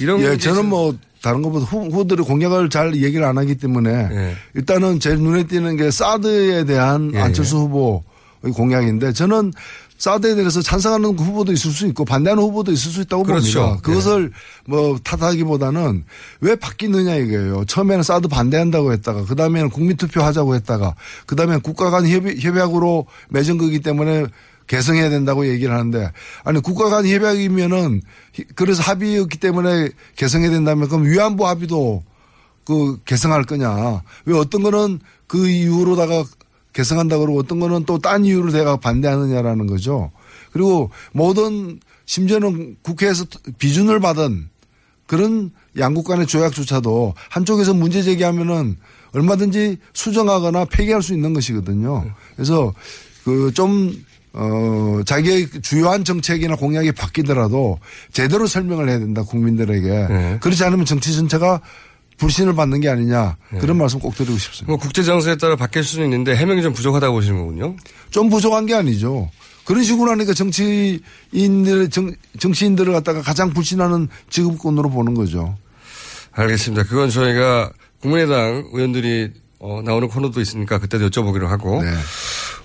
[0.00, 3.90] 이런 예, 게 저는 뭐 다른 것보다 후, 후보들의 공약을 잘 얘기를 안 하기 때문에
[3.90, 4.36] 예.
[4.54, 9.52] 일단은 제일 눈에 띄는 게 사드에 대한 예, 안철수 후보의 공약인데 저는
[9.98, 13.60] 사드에 대해서 찬성하는 후보도 있을 수 있고 반대하는 후보도 있을 수 있다고 그렇죠.
[13.60, 13.82] 봅니다.
[13.82, 14.32] 그것을
[14.64, 16.04] 뭐 탓하기보다는
[16.40, 17.64] 왜 바뀌느냐 이거예요.
[17.64, 20.94] 처음에는 사드 반대한다고 했다가 그 다음에는 국민투표 하자고 했다가
[21.26, 24.26] 그 다음에 국가 간 협의, 협약으로 맺은 거기 때문에
[24.68, 26.12] 개성해야 된다고 얘기를 하는데
[26.44, 28.02] 아니 국가 간 협약이면은
[28.32, 32.04] 히- 그래서 합의였기 때문에 개성해야 된다면 그럼 위안부 합의도
[32.64, 34.02] 그 개성할 거냐.
[34.26, 36.24] 왜 어떤 거는 그 이유로다가
[36.74, 40.12] 개성한다 그러고 어떤 거는 또 딴 이유로 내가 반대하느냐라는 거죠.
[40.52, 43.24] 그리고 모든 심지어는 국회에서
[43.58, 44.48] 비준을 받은
[45.06, 48.76] 그런 양국 간의 조약조차도 한쪽에서 문제 제기하면은
[49.14, 52.04] 얼마든지 수정하거나 폐기할 수 있는 것이거든요.
[52.36, 52.74] 그래서
[53.24, 53.94] 그 좀
[54.40, 57.80] 어, 자기의 주요한 정책이나 공약이 바뀌더라도
[58.12, 59.88] 제대로 설명을 해야 된다, 국민들에게.
[60.08, 60.38] 네.
[60.40, 61.60] 그렇지 않으면 정치 전체가
[62.18, 64.66] 불신을 받는 게 아니냐 그런 말씀 꼭 드리고 싶습니다.
[64.66, 67.76] 뭐 국제 정세에 따라 바뀔 수는 있는데 해명이 좀 부족하다고 보시는 거군요.
[68.10, 69.30] 좀 부족한 게 아니죠.
[69.64, 75.56] 그런 식으로 하니까 정치인들 정, 정치인들을 갖다가 가장 불신하는 지급권으로 보는 거죠.
[76.32, 76.84] 알겠습니다.
[76.84, 77.70] 그건 저희가
[78.00, 81.92] 국민의당 의원들이 어, 나오는 코너도 있으니까 그때도 여쭤보기로 하고 네.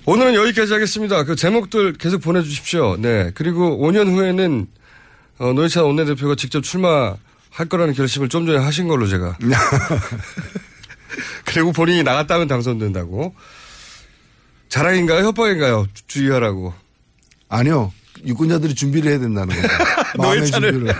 [0.05, 1.23] 오늘은 여기까지 하겠습니다.
[1.23, 2.97] 그 제목들 계속 보내주십시오.
[2.99, 3.31] 네.
[3.35, 4.67] 그리고 5년 후에는
[5.39, 7.15] 어, 노회찬 원내대표가 직접 출마할
[7.69, 9.37] 거라는 결심을 좀 전에 하신 걸로 제가.
[11.45, 13.33] 그리고 본인이 나갔다면 당선된다고.
[14.69, 15.25] 자랑인가요?
[15.27, 15.87] 협박인가요?
[15.93, 16.73] 주- 주의하라고.
[17.47, 17.93] 아니요.
[18.25, 19.67] 유권자들이 준비를 해야 된다는 거죠.
[20.17, 20.71] 마음의 노회찬을.
[20.71, 20.95] 준비를.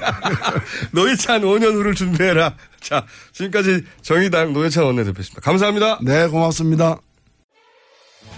[0.92, 2.56] 노회찬 5년 후를 준비해라.
[2.80, 5.42] 자, 지금까지 정의당 노회찬 원내대표였습니다.
[5.42, 6.00] 감사합니다.
[6.04, 7.00] 네, 고맙습니다.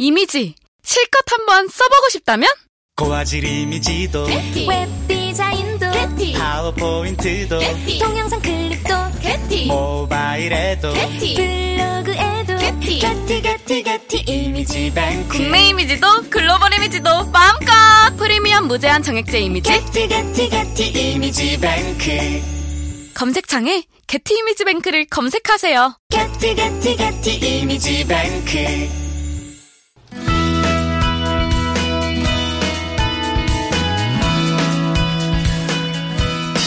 [0.00, 2.48] 이미지 실컷 한번 써보고 싶다면?
[2.96, 5.86] 고화질 이미지도 웹 디자인도
[6.38, 7.58] 파워포인트도
[8.00, 8.94] 동영상 클립도
[9.66, 12.98] 모바일에도 블로그에도 게티.
[13.00, 15.36] 게티 게티 이미지 뱅크.
[15.36, 17.72] 국내 이미지도 글로벌 이미지도 마음껏!
[18.16, 19.68] 프리미엄 무제한 정액제 이미지.
[19.68, 23.12] 게티 게티 게티 이미지 뱅크.
[23.14, 25.98] 검색창에 게티 이미지 뱅크를 검색하세요.
[26.10, 29.07] 게티 게티 게티 이미지 뱅크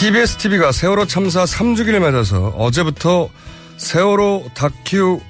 [0.02, 3.30] TBS TV가 세월호 참사 3주기를 맞아서 어제부터
[3.76, 5.20] 세월호 다큐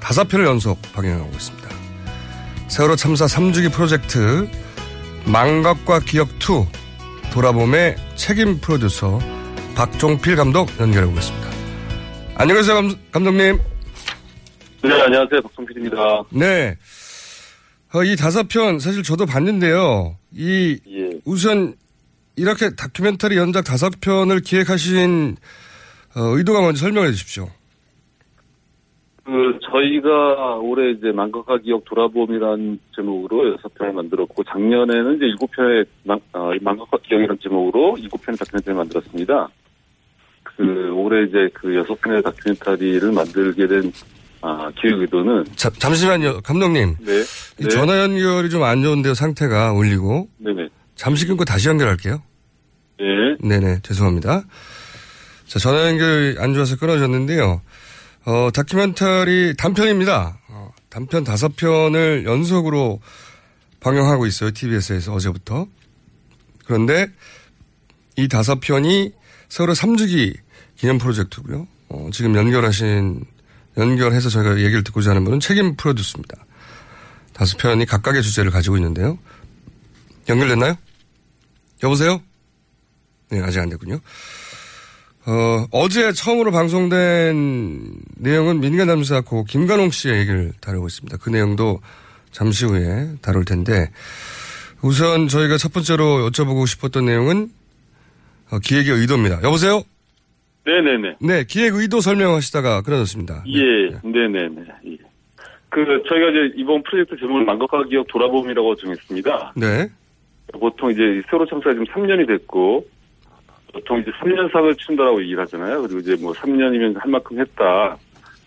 [0.00, 1.68] 다섯 편을 연속 방영하고 있습니다.
[2.68, 4.50] 세월호 참사 3주기 프로젝트
[5.24, 6.66] 망각과 기억2
[7.32, 9.18] 돌아봄의 책임 프로듀서
[9.74, 11.48] 박종필 감독 연결해 보겠습니다.
[12.34, 13.58] 안녕하세요 감, 감독님.
[14.82, 15.40] 네, 안녕하세요.
[15.40, 15.96] 박성필입니다.
[16.32, 16.76] 네.
[17.94, 20.18] 어, 이 다섯 편 사실 저도 봤는데요.
[20.34, 21.18] 이 예.
[21.24, 21.76] 우선
[22.36, 25.36] 이렇게 다큐멘터리 연작 다섯 편을 기획하신
[26.16, 27.48] 어, 의도가 먼저 설명해 주십시오.
[29.24, 35.84] 그, 저희가 올해 이제 망각과 기억 돌아봄이라는 제목으로 여섯 편을 만들었고, 작년에는 이제 일곱 편의
[36.04, 36.52] 망, 어,
[37.02, 39.48] 기억이라는 제목으로 일곱 편의 다큐멘터리를 만들었습니다.
[40.44, 43.92] 그, 올해 이제 그 여섯 편의 다큐멘터리를 만들게 된,
[44.42, 46.94] 아, 기획 의도는, 자, 잠시만요, 감독님.
[47.00, 47.12] 네.
[47.58, 47.68] 이 네.
[47.68, 50.28] 전화 연결이 좀 안 좋은데요, 상태가 올리고.
[50.38, 50.65] 네네.
[50.96, 52.22] 잠시 끊고 다시 연결할게요.
[53.00, 53.46] 예.
[53.46, 54.44] 네네, 죄송합니다.
[55.46, 57.60] 자, 전화 연결이 안 좋아서 끊어졌는데요.
[58.24, 60.40] 어, 다큐멘터리 단편입니다.
[60.48, 63.00] 어, 단편 다섯 편을 연속으로
[63.80, 65.68] 방영하고 있어요, TBS에서 어제부터.
[66.64, 67.06] 그런데
[68.16, 69.12] 이 다섯 편이
[69.48, 70.36] 서로 3주기
[70.76, 71.68] 기념 프로젝트고요.
[71.90, 73.24] 어, 지금 연결하신,
[73.76, 76.44] 연결해서 저희가 얘기를 듣고자 하는 분은 책임 프로듀스입니다.
[77.32, 79.18] 다섯 편이 각각의 주제를 가지고 있는데요.
[80.28, 80.76] 연결됐나요?
[81.82, 82.20] 여보세요?
[83.30, 83.98] 네, 아직 안 됐군요.
[85.26, 91.16] 어, 어제 처음으로 방송된 내용은 민간 잠사 고 김관홍 씨의 얘기를 다루고 있습니다.
[91.18, 91.80] 그 내용도
[92.30, 93.90] 잠시 후에 다룰 텐데
[94.82, 97.50] 우선 저희가 첫 번째로 여쭤보고 싶었던 내용은
[98.50, 99.42] 어, 기획의 의도입니다.
[99.42, 99.82] 여보세요?
[100.64, 101.16] 네네네.
[101.20, 103.44] 네, 기획 의도 설명하시다가 끊어졌습니다.
[103.48, 104.64] 예, 네 네네.
[104.86, 104.96] 예.
[105.68, 109.54] 그, 저희가 이제 이번 프로젝트 제목을 망각과 기억 돌아봄이라고 정했습니다.
[109.56, 109.88] 네.
[110.52, 112.84] 보통 이제 세월호 참사가 지금 3년이 됐고
[113.72, 115.82] 보통 이제 3년상을 치른다라고 얘기를 하잖아요.
[115.82, 117.96] 그리고 이제 뭐 3년이면 할 만큼 했다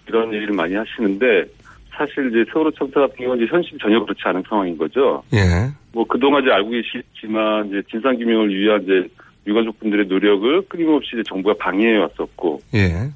[0.07, 1.45] 이런 얘기를 많이 하시는데
[1.91, 5.21] 사실 이제 세월호 참사 같은 경우는 이제 현실 전혀 그렇지 않은 상황인 거죠.
[5.33, 5.69] 예.
[5.91, 9.07] 뭐 그동안 이제 알고 계시지만 이제 진상 규명을 위한 이제
[9.45, 13.09] 유가족분들의 노력을 끊임없이 이제 정부가 방해해 왔었고 예.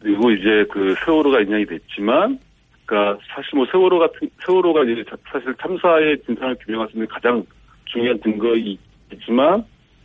[0.00, 2.38] 그리고 이제 그 세월호가 인양이 됐지만,
[2.86, 7.42] 그러니까 사실 뭐 세월호 같은 세월호가 이제 자- 사실 참사의 진상을 규명할 수 있는 가장
[7.88, 9.64] 중요한 증거이지만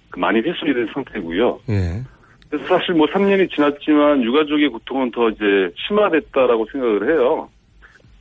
[0.10, 1.60] 그 많이 훼손이 된 상태고요.
[1.69, 2.04] 예.
[2.50, 7.50] 그래서 사실 뭐 3년이 지났지만 유가족의 고통은 더 이제 심화됐다라고 생각을 해요.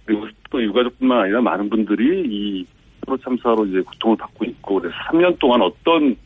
[0.04, 2.66] 그리고 또 유가족뿐만 아니라 많은 분들이 이
[3.04, 6.16] 세월호 참사로 이제 고통을 받고 있고 그래서 3년 동안 어떤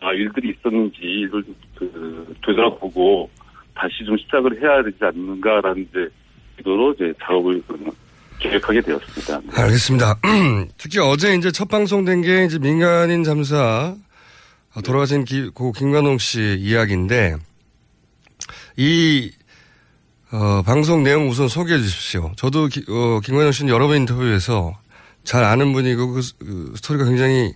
[0.00, 1.42] 아, 일들이 있었는지를
[1.74, 3.28] 그 되돌아보고
[3.74, 6.08] 다시 좀 시작을 해야 되지 않는가라는 이제
[6.58, 7.60] 의도로 이제 작업을
[8.38, 9.40] 계획하게 되었습니다.
[9.62, 10.18] 알겠습니다.
[10.78, 13.94] 특히 어제 이제 첫 방송된 게 이제 민간인 잠사
[14.74, 17.36] 어, 돌아가신 기, 고 김관홍 씨 이야기인데
[18.76, 19.30] 이
[20.30, 22.32] 어, 방송 내용 우선 소개해 주십시오.
[22.36, 24.74] 저도 기, 어, 김관영 씨는 여러 번 인터뷰에서
[25.24, 27.52] 잘 아는 분이고 그, 그 스토리가 굉장히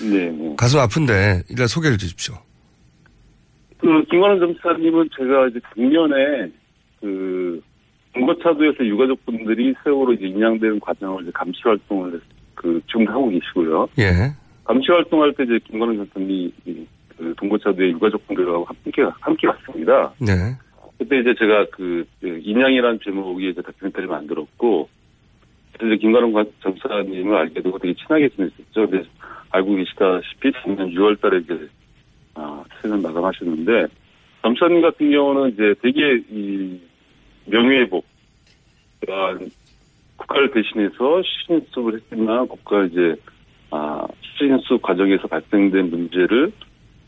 [0.00, 0.54] 네, 네.
[0.56, 2.34] 가슴 아픈데 일단 소개해 주십시오.
[3.78, 6.50] 그 김관원 점사님은 제가 이제 작년에
[7.00, 7.60] 그
[8.16, 12.20] 중고차도에서 유가족분들이 세월호 이제 인양되는 과정을 이제 감시 활동을
[12.54, 13.88] 그 지금 하고 계시고요.
[13.98, 14.32] 예.
[14.64, 16.52] 감시 활동할 때 이제 김관원 점사님이
[17.16, 20.12] 그 동고차도의 유가족분들하고 함께 함께 갔습니다.
[20.18, 20.32] 네.
[20.98, 24.88] 그때 이제 제가 그 인양이라는 제목의 이제 다큐멘터리를 만들었고
[25.72, 28.88] 그래서 이제 김관원 점사님을 알게 되고 되게 친하게 지냈었죠.
[28.88, 29.02] 근데
[29.50, 31.68] 알고 계시다시피 작년 6월달에 이제
[32.34, 33.86] 아, 최근 마감하셨는데
[34.42, 36.80] 점사님 같은 경우는 이제 되게 이
[37.46, 38.04] 명예회복,
[39.00, 39.44] 그러니까
[40.16, 43.14] 국가를 대신해서 시신수습을 했지만 국가 이제
[43.70, 46.52] 아, 시신수습 과정에서 발생된 문제를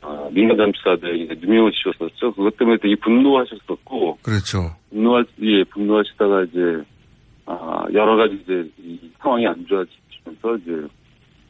[0.00, 2.32] 아, 민간 잠수사들에게 누명을 씌웠었죠.
[2.32, 4.76] 그것 때문에 되게 분노하셨었고 그렇죠.
[4.90, 6.82] 분노하 예 분노하시다가 이제
[7.46, 10.86] 아, 여러 가지 이제 이 상황이 안 좋아지면서 이제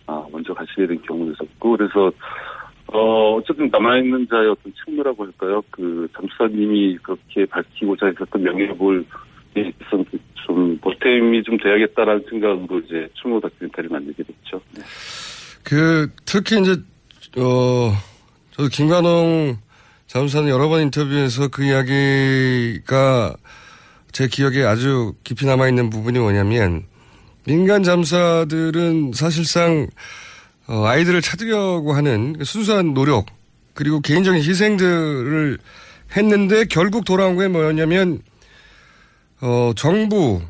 [0.07, 2.11] 아, 먼저 가시게 된 경우도 있었고 그래서
[2.93, 5.63] 어, 어쨌든 남아있는 자의 어떤 책무라고 할까요?
[5.71, 9.05] 그, 잠수사님이 그렇게 밝히고자 했었던 명예볼,
[10.47, 14.61] 좀, 보탬이 좀 돼야겠다라는 생각으로 이제 추모 다큐멘터리를 만들게 됐죠.
[14.75, 14.83] 네.
[15.63, 16.73] 그, 특히 이제,
[17.37, 17.93] 어,
[18.53, 19.59] 저도 김관홍
[20.07, 23.37] 잠수사는 여러 번 인터뷰에서 그 이야기가
[24.13, 26.85] 제 기억에 아주 깊이 남아있는 부분이 뭐냐면,
[27.47, 29.89] 민간 잠수사들은 사실상
[30.69, 33.27] 어, 아이들을 찾으려고 하는 순수한 노력
[33.75, 35.59] 그리고 개인적인 희생들을
[36.17, 38.21] 했는데 결국 돌아온 게 뭐였냐면
[39.41, 40.43] 어, 정부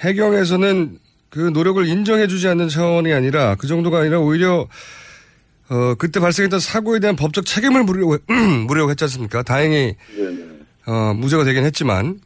[0.00, 0.98] 해경에서는
[1.30, 4.68] 그 노력을 인정해주지 않는 차원이 아니라 그 정도가 아니라 오히려
[5.70, 8.18] 어, 그때 발생했던 사고에 대한 법적 책임을 물으려고,
[8.66, 9.42] 물으려고 했지 않습니까?
[9.42, 9.94] 다행히,
[10.86, 12.20] 어, 무죄가 되긴 했지만.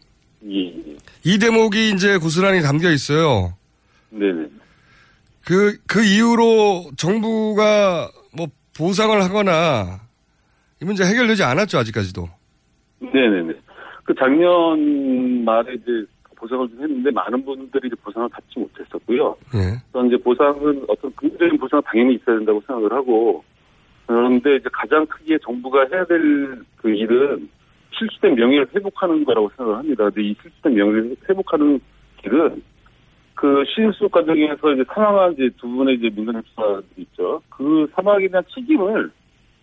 [0.51, 0.75] 예.
[1.25, 3.55] 이 대목이 이제 고스란히 담겨 있어요.
[4.11, 4.49] 네네.
[5.48, 10.00] 그, 그 이후로 정부가 뭐 보상을 하거나
[10.82, 12.28] 이 문제 해결되지 않았죠, 아직까지도.
[13.00, 13.54] 네네네.
[14.04, 16.04] 그 작년 말에 이제
[16.37, 19.37] 보상을 좀 했는데 많은 분들이 이제 보상을 받지 못했었고요.
[19.54, 19.80] 예.
[19.90, 23.42] 그래서 이제 보상은 어떤 근본적인 보상은 당연히 있어야 된다고 생각을 하고
[24.06, 27.48] 그런데 이제 가장 크게 정부가 해야 될 그 일은
[27.96, 30.04] 실수된 명예를 회복하는 거라고 생각을 합니다.
[30.04, 31.80] 근데 이 실수된 명예를 회복하는
[32.22, 32.62] 길은
[33.38, 37.40] 그 시인수 과정에서 이제 사망한 이제 두 분의 이제 민간 협사들이 있죠.
[37.48, 39.09] 그 사망에 대한 책임을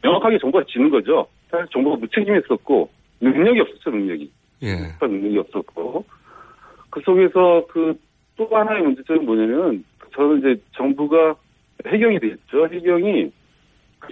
[0.01, 1.27] 명확하게 정부가 지는 거죠.
[1.51, 4.31] 사실 정부가 무책임했었고 능력이 없었죠, 능력이.
[4.63, 4.75] 예.
[5.01, 6.05] 능력이 없었고
[6.89, 7.93] 그 속에서 그
[8.37, 9.81] 또 하나의 문제점이 뭐냐면
[10.13, 11.35] 저는 이제 정부가
[11.87, 12.67] 해경이 되겠죠.
[12.69, 13.31] 해경이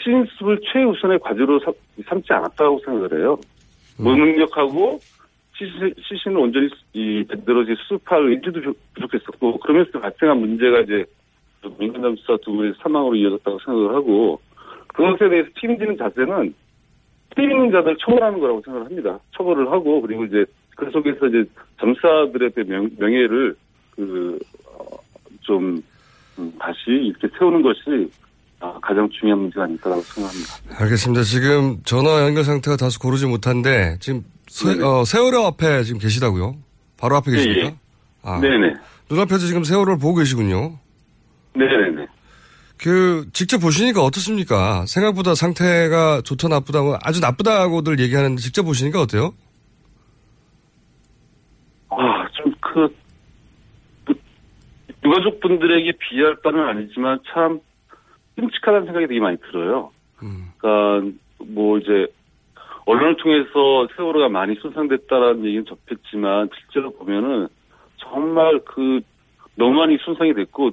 [0.02, 1.74] 시인수습을 최우선의 과제로 삼-
[2.08, 3.38] 삼지 않았다고 생각을 해요.
[3.98, 5.23] 무능력하고 시신,
[5.58, 11.06] 시신을 온전히 이 이제 수습할 의지도 부- 부족했었고 그러면서 발생한 문제가 이제
[11.80, 14.40] 민간잠수사 두 분의 사망으로 이어졌다고 생각을 하고
[14.88, 16.54] 그것에 대해서 책임지는 자세는
[17.36, 19.20] 책임 있는 자들 처벌하는 거라고 생각을 합니다.
[19.36, 21.44] 처벌을 하고 그리고 이제 그 속에서 이제
[21.80, 23.56] 점사들의 명, 명예를
[23.96, 25.82] 그좀
[26.60, 28.10] 다시 이렇게 세우는 것이
[28.60, 30.84] 아, 가장 중요한 문제가 아닐까라고 생각합니다.
[30.84, 31.24] 알겠습니다.
[31.24, 36.56] 지금 전화 연결 상태가 다소 고르지 못한데 지금 세, 어, 세월호 앞에 지금 계시다고요?
[37.00, 37.68] 바로 앞에 네, 계십니까?
[37.70, 37.76] 예.
[38.22, 38.76] 아, 네네.
[39.10, 40.78] 눈앞에서 지금 세월호를 보고 계시군요.
[41.56, 42.06] 네네네.
[42.78, 44.86] 그 직접 보시니까 어떻습니까?
[44.86, 49.34] 생각보다 상태가 좋다 나쁘다고 아주 나쁘다고들 얘기하는데 직접 보시니까 어때요?
[51.90, 52.96] 아, 좀 그,
[54.06, 54.14] 그,
[55.04, 57.60] 유가족 분들에게 비할 바는 아니지만 참
[58.36, 59.92] 끔찍하다는 생각이 되게 많이 들어요.
[60.18, 62.08] 그러니까 뭐 이제
[62.86, 67.48] 언론을 통해서 세월호가 많이 손상됐다라는 얘기는 접했지만 실제로 보면은
[67.98, 69.00] 정말 그
[69.56, 70.70] 너무 많이 손상이 됐고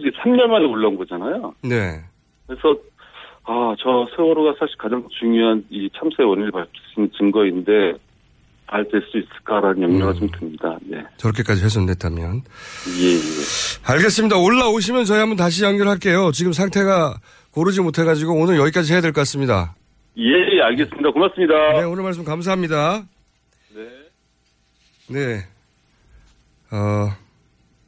[0.00, 1.54] 이제 3년 만에 올라온 거잖아요.
[1.62, 2.00] 네.
[2.46, 2.74] 그래서
[3.44, 7.98] 아, 저 세월호가 사실 가장 중요한 이 참사의 원인을 밝힐 수 있는 증거인데
[8.66, 10.76] 알될 수 있을까라는 염려가 좀 듭니다.
[10.82, 11.04] 네.
[11.18, 12.42] 저렇게까지 훼손됐다면.
[12.98, 13.92] 예, 예.
[13.92, 14.38] 알겠습니다.
[14.38, 16.30] 올라오시면 저희 한번 다시 연결할게요.
[16.32, 17.14] 지금 상태가
[17.52, 19.74] 고르지 못해가지고 오늘 여기까지 해야 될 것 같습니다.
[20.16, 20.22] 예,
[20.56, 21.10] 예, 알겠습니다.
[21.10, 21.54] 고맙습니다.
[21.72, 23.04] 네, 오늘 말씀 감사합니다.
[23.74, 23.88] 네.
[25.08, 25.46] 네.
[26.70, 27.14] 어,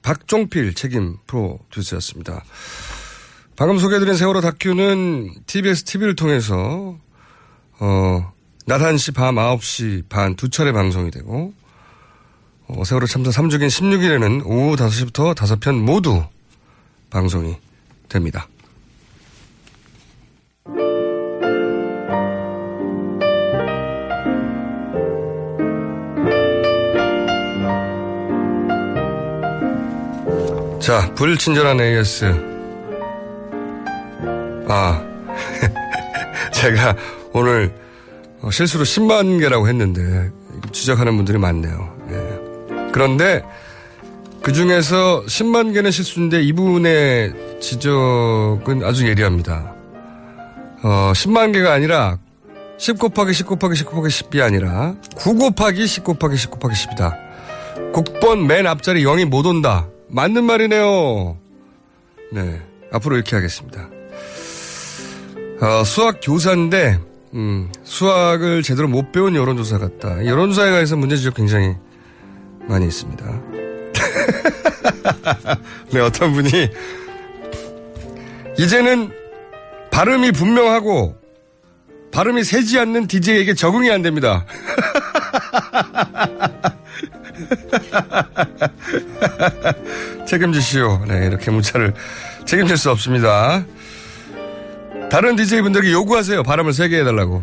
[0.03, 2.43] 박종필 책임 프로듀서였습니다.
[3.57, 6.99] 방금 소개해드린 세월호 다큐는 TBS TV를 통해서,
[7.79, 8.33] 어,
[8.67, 11.55] 낮 1시 밤 9시 반 두 차례 방송이 되고,
[12.67, 16.25] 어, 세월호 참사 3주기인 16일에는 오후 5시부터 5편 모두
[17.11, 17.55] 방송이
[18.09, 18.49] 됩니다.
[30.97, 32.25] 자, 불친절한 AS.
[34.67, 35.05] 아,
[36.55, 36.97] 제가
[37.35, 37.71] 오늘
[38.41, 40.31] 어, 실수로 10만 개라고 했는데
[40.73, 41.95] 지적하는 분들이 많네요.
[42.13, 42.89] 예.
[42.93, 43.45] 그런데
[44.41, 49.75] 그 중에서 10만 개는 실수인데 이분의 지적은 아주 예리합니다.
[50.83, 52.17] 어, 10만 개가 아니라
[52.79, 57.93] 10 곱하기 10 곱하기 10 곱하기 10이 아니라 9 곱하기 10 곱하기 10 곱하기 10이다.
[57.93, 59.89] 국번 맨 앞자리 0이 못 온다.
[60.09, 61.37] 맞는 말이네요.
[62.33, 62.63] 네.
[62.93, 63.89] 앞으로 이렇게 하겠습니다.
[65.61, 66.99] 어, 수학 교사인데,
[67.35, 70.25] 음, 수학을 제대로 못 배운 여론조사 같다.
[70.25, 71.75] 여론조사에 관해서 문제 지적 굉장히
[72.69, 73.25] 많이 있습니다.
[75.93, 76.71] 네, 어떤 분이,
[78.59, 79.11] 이제는
[79.91, 81.17] 발음이 분명하고,
[82.13, 84.47] 발음이 세지 않는 DJ에게 적응이 안 됩니다.
[90.27, 91.05] 책임지시오.
[91.07, 91.95] 네, 이렇게 문자를
[92.45, 93.65] 책임질 수 없습니다.
[95.11, 96.43] 다른 DJ분들에게 요구하세요.
[96.43, 97.43] 발음을 세게 해달라고.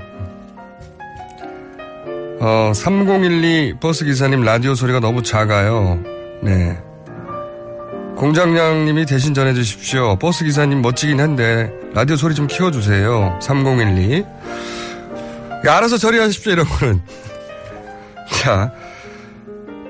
[2.39, 6.00] 어, 3012 버스기사님 라디오 소리가 너무 작아요.
[6.41, 6.78] 네.
[8.18, 10.18] 공장장님이 대신 전해주십시오.
[10.18, 13.39] 버스기사님 멋지긴 한데, 라디오 소리 좀 키워주세요.
[13.41, 14.24] 3012.
[15.66, 17.02] 야, 알아서 처리하십시오, 이런 거는.
[18.41, 18.72] 자,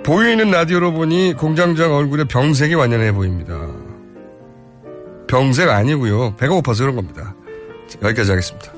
[0.04, 3.58] 보이는 라디오로 보니 공장장 얼굴에 병색이 완연해 보입니다.
[5.28, 6.36] 병색 아니고요.
[6.36, 7.34] 배가 고파서 그런 겁니다.
[7.88, 8.72] 자, 여기까지 하겠습니다.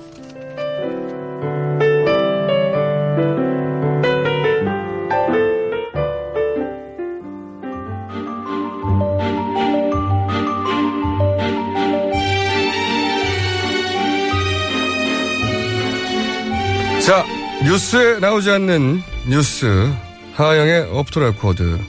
[17.06, 17.24] 자,
[17.64, 19.92] 뉴스에 나오지 않는 뉴스
[20.36, 21.80] 하어영의 off the record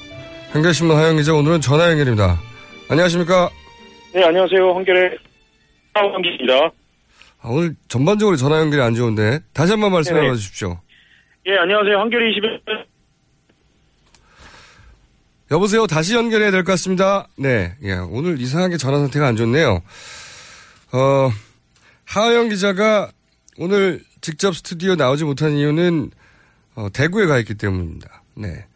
[0.53, 2.41] 한겨레신문 하어영 기자 오늘은 전화 연결입니다.
[2.89, 3.51] 안녕하십니까?
[4.15, 4.73] 네, 안녕하세요.
[4.75, 5.19] 한겨레
[5.95, 6.55] 하어영입니다.
[7.43, 10.35] 아, 오늘 전반적으로 전화 연결이 안 좋은데 다시 한 번 말씀해 네네.
[10.37, 10.79] 주십시오.
[11.47, 11.99] 예, 안녕하세요.
[11.99, 12.61] 한겨레21.
[15.51, 15.87] 여보세요.
[15.87, 17.27] 다시 연결해야 될 것 같습니다.
[17.37, 19.83] 네, 예, 오늘 이상하게 전화 상태가 안 좋네요.
[20.93, 21.31] 어,
[22.05, 23.11] 하영 기자가
[23.59, 26.11] 오늘 직접 스튜디오 나오지 못한 이유는
[26.77, 28.23] 어, 대구에 가 있기 때문입니다.
[28.37, 28.67] 네.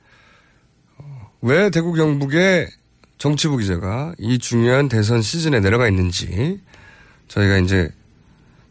[0.99, 2.67] 어, 왜 대구 경북에
[3.19, 6.61] 정치부 기자가 이 중요한 대선 시즌에 내려가 있는지
[7.29, 7.91] 저희가 이제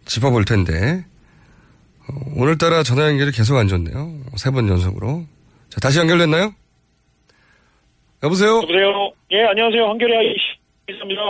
[0.06, 1.06] 짚어볼 텐데
[2.08, 4.20] 어, 오늘따라 전화 연결이 계속 안 좋네요.
[4.38, 5.26] 세 번 연속으로.
[5.70, 6.54] 자, 다시 연결됐나요?
[8.24, 8.58] 여보세요?
[8.58, 9.14] 여보세요.
[9.32, 9.88] 예, 안녕하세요.
[9.90, 10.36] 한결의
[10.90, 11.22] 이십입니다.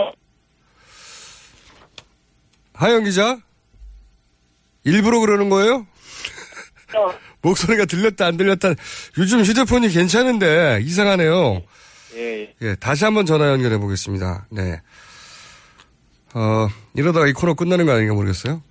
[2.72, 3.38] 하영 기자?
[4.84, 5.86] 일부러 그러는 거예요?
[7.42, 8.74] 목소리가 들렸다 안 들렸다.
[9.18, 11.62] 요즘 휴대폰이 괜찮은데 이상하네요.
[12.16, 14.46] 예, 예, 다시 한번 전화 연결해 보겠습니다.
[14.50, 14.80] 네.
[16.34, 18.62] 어, 이러다가 이 코너 끝나는 거 아닌가 모르겠어요.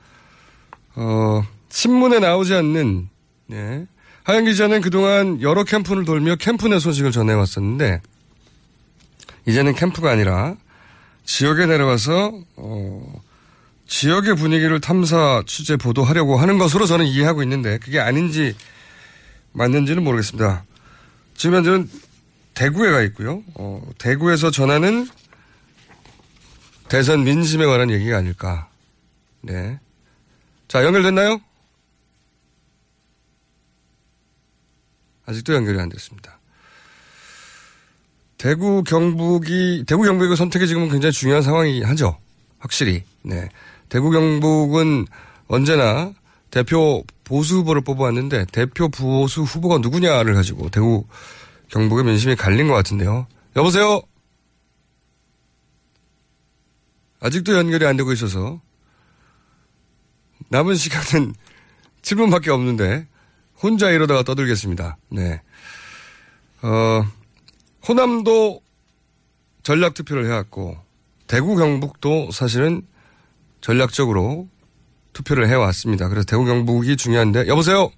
[0.96, 3.10] 어, 신문에 나오지 않는,
[3.52, 3.86] 예.
[4.24, 8.02] 하영 기자는 그동안 여러 캠프를 돌며 캠프 내 소식을 전해왔었는데,
[9.48, 10.56] 이제는 캠프가 아니라
[11.26, 13.22] 지역에 내려가서, 어,
[13.90, 18.56] 지역의 분위기를 탐사, 취재, 보도하려고 하는 것으로 저는 이해하고 있는데, 그게 아닌지
[19.52, 20.64] 맞는지는 모르겠습니다.
[21.36, 21.90] 지금 현재는
[22.54, 23.44] 대구에 가 있고요.
[23.56, 25.10] 어, 대구에서 전하는
[26.88, 28.70] 대선 민심에 관한 얘기가 아닐까.
[29.42, 29.80] 네.
[30.68, 31.42] 자, 연결됐나요?
[35.26, 36.40] 아직도 연결이 안 됐습니다.
[38.38, 42.20] 대구 경북이, 대구 경북의 선택이 지금 굉장히 중요한 상황이 하죠.
[42.60, 43.04] 확실히.
[43.24, 43.50] 네.
[43.90, 45.08] 대구 경북은
[45.48, 46.14] 언제나
[46.52, 51.06] 대표 보수 후보를 뽑아왔는데 대표 보수 후보가 누구냐를 가지고 대구
[51.70, 53.28] 경북의 민심이 갈린 것 같은데요.
[53.56, 54.02] 여보세요?
[57.20, 58.62] 아직도 연결이 안 되고 있어서
[60.50, 61.34] 남은 시간은
[62.02, 63.08] 7분밖에 없는데
[63.62, 64.98] 혼자 이러다가 떠들겠습니다.
[65.10, 65.42] 네.
[66.62, 67.04] 어,
[67.88, 68.62] 호남도
[69.64, 70.78] 전략 투표를 해왔고
[71.28, 72.88] 대구 경북도 사실은
[73.62, 74.48] 전략적으로
[75.14, 76.08] 투표를 해왔습니다.
[76.10, 77.92] 그래서 대구 경북이 중요한데 여보세요?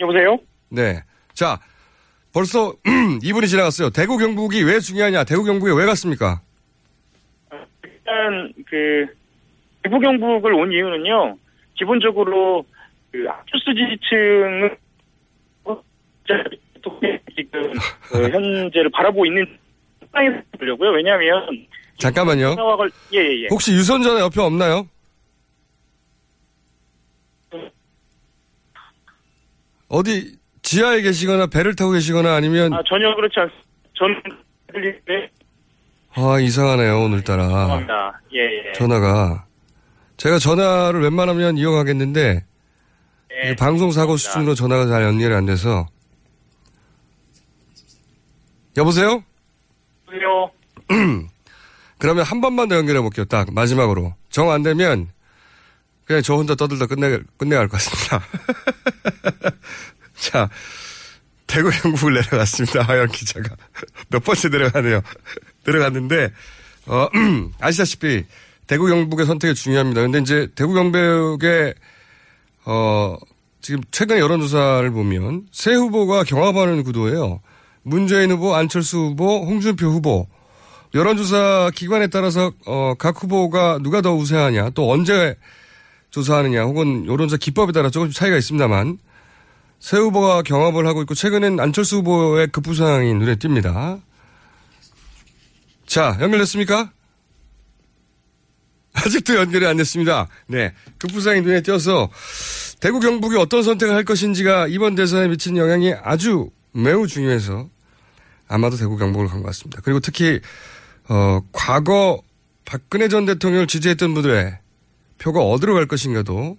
[0.00, 0.38] 여보세요?
[0.68, 1.02] 네.
[1.34, 1.58] 자,
[2.32, 2.72] 벌써
[3.22, 3.90] 2분이 지나갔어요.
[3.90, 5.24] 대구 경북이 왜 중요하냐?
[5.24, 6.40] 대구 경북에 왜 갔습니까?
[7.84, 9.06] 일단 그
[9.82, 11.36] 대구 경북을 온 이유는요.
[11.78, 12.64] 기본적으로
[13.12, 14.76] 그 압수수 지지층은
[17.36, 17.72] 지금
[18.08, 19.46] 그 현재를 바라보고 있는
[20.12, 20.90] 상황에서 보려고요.
[20.90, 21.66] 왜냐하면
[21.98, 22.54] 잠깐만요.
[22.54, 23.42] 상황을 예예예.
[23.44, 24.88] 예, 혹시 유선전화 옆에 없나요?
[29.88, 33.50] 어디 지하에 계시거나 배를 타고 계시거나 아니면 아 전혀 그렇지 않.
[33.94, 34.20] 저는
[36.18, 37.42] 아, 이상하네요, 오늘따라.
[37.46, 38.20] 죄송합니다.
[38.34, 38.72] 예, 예.
[38.72, 39.46] 전화가.
[40.16, 42.44] 제가 전화를 웬만하면 이용하겠는데,
[43.32, 43.44] 예.
[43.44, 45.86] 이게 방송 사고 수준으로 전화가 잘 연결이 안 돼서.
[48.78, 49.22] 여보세요?
[50.08, 50.50] 여보세요?
[51.98, 54.14] 그러면 한 번만 더 연결해 볼게요, 딱, 마지막으로.
[54.30, 55.08] 정 안 되면,
[56.06, 58.22] 그냥 저 혼자 떠들다 끝내, 끝내갈 것 같습니다.
[60.14, 60.48] 자,
[61.46, 62.82] 대구 영국을 내려갔습니다.
[62.82, 63.56] 하영 기자가.
[64.08, 65.02] 몇 번째 내려가네요.
[65.66, 66.32] 내려갔는데,
[66.86, 67.08] 어,
[67.60, 68.24] 아시다시피,
[68.68, 70.02] 대구 경북의 선택이 중요합니다.
[70.02, 71.74] 근데 이제 대구 경북의,
[72.64, 73.16] 어,
[73.60, 77.40] 지금 최근 여론조사를 보면 세 후보가 경합하는 구도예요.
[77.82, 80.28] 문재인 후보, 안철수 후보, 홍준표 후보.
[80.94, 85.36] 여론조사 기관에 따라서 어, 각 후보가 누가 더 우세하냐, 또 언제
[86.10, 88.98] 조사하느냐, 혹은 여론조사 기법에 따라 조금씩 차이가 있습니다만
[89.78, 94.00] 새 후보가 경합을 하고 있고 최근엔 안철수 후보의 급부상이 눈에 띕니다.
[95.86, 96.90] 자, 연결됐습니까?
[98.94, 100.26] 아직도 연결이 안 됐습니다.
[100.46, 100.72] 네.
[100.98, 102.08] 급부상이 눈에 띄어서
[102.80, 107.68] 대구 경북이 어떤 선택을 할 것인지가 이번 대선에 미친 영향이 아주 매우 중요해서
[108.48, 109.80] 아마도 대구 경북을 간 것 같습니다.
[109.84, 110.40] 그리고 특히
[111.08, 112.20] 어, 과거
[112.64, 114.58] 박근혜 전 대통령을 지지했던 분들의
[115.18, 116.58] 표가 어디로 갈 것인가도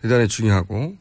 [0.00, 0.96] 대단히 중요하고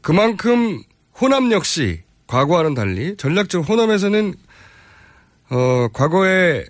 [0.00, 0.82] 그만큼
[1.20, 4.34] 호남 역시 과거와는 달리 전략적 호남에서는
[5.50, 6.64] 어, 과거에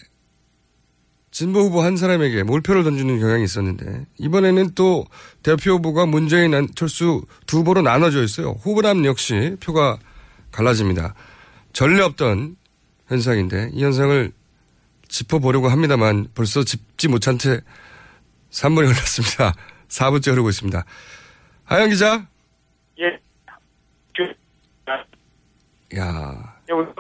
[1.31, 5.05] 진보 후보 한 사람에게 몰표를 던지는 경향이 있었는데 이번에는 또
[5.43, 8.53] 대표 후보가 문재인 안철수 두 후보로 나눠져 있어요.
[8.65, 9.99] 호남 역시 표가
[10.53, 11.15] 갈라집니다.
[11.73, 12.57] 전례 없던
[13.09, 14.33] 현상인데 이 현상을
[15.09, 17.61] 짚어보려고 합니다만 벌써 짚지 못한 채
[18.55, 19.53] 3분이 흘렀습니다.
[19.89, 20.85] 4분째 흐르고 있습니다.
[21.65, 22.27] 하영 기자.
[22.99, 23.21] 예.
[24.17, 26.95] 그, 야, 여보세요?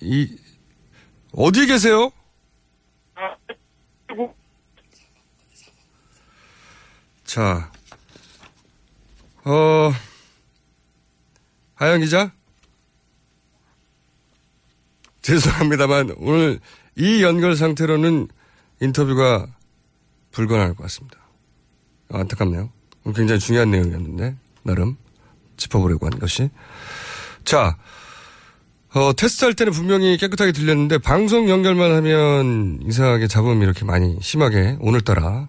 [0.00, 0.36] 이
[1.32, 2.10] 어디 계세요?
[7.24, 7.70] 자,
[9.44, 9.90] 어,
[11.74, 12.32] 하영 기자?
[15.22, 16.60] 죄송합니다만, 오늘
[16.94, 18.28] 이 연결 상태로는
[18.80, 19.46] 인터뷰가
[20.32, 21.18] 불가능할 것 같습니다.
[22.10, 22.70] 아, 안타깝네요.
[23.14, 24.96] 굉장히 중요한 내용이었는데, 나름
[25.56, 26.50] 짚어보려고 한 것이.
[27.44, 27.76] 자,
[28.94, 34.76] 어, 테스트 할 때는 분명히 깨끗하게 들렸는데, 방송 연결만 하면 이상하게 잡음이 이렇게 많이 심하게
[34.80, 35.48] 오늘따라,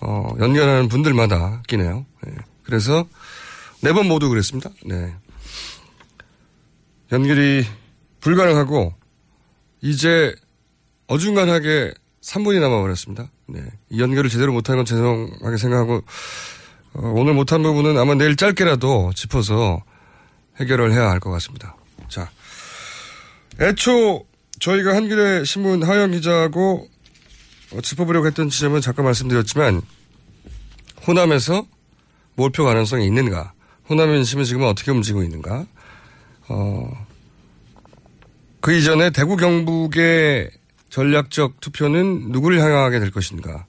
[0.00, 2.06] 어, 연결하는 분들마다 끼네요.
[2.24, 2.34] 네.
[2.62, 3.06] 그래서
[3.82, 4.70] 네 번 모두 그랬습니다.
[4.84, 5.14] 네.
[7.12, 7.64] 연결이
[8.20, 8.94] 불가능하고
[9.80, 10.34] 이제
[11.06, 11.94] 어중간하게
[12.26, 13.30] 3분이 남아버렸습니다.
[13.46, 13.60] 네.
[13.90, 16.02] 이 연결을 제대로 못한 건 죄송하게 생각하고
[16.94, 19.82] 어, 오늘 못한 부분은 아마 내일 짧게라도 짚어서
[20.58, 21.76] 해결을 해야 할 것 같습니다.
[22.08, 22.28] 자,
[23.60, 24.24] 애초
[24.58, 26.88] 저희가 한겨레 신문 하영 기자하고
[27.74, 29.82] 어, 짚어보려고 했던 지점은 잠깐 말씀드렸지만
[31.06, 31.66] 호남에서
[32.34, 33.52] 몰표 가능성이 있는가?
[33.88, 35.64] 호남 민심은 지금 어떻게 움직이고 있는가?
[36.48, 37.06] 어,
[38.60, 40.50] 그 이전에 대구 경북의
[40.96, 43.66] 전략적 투표는 누구를 향하게 될 것인가?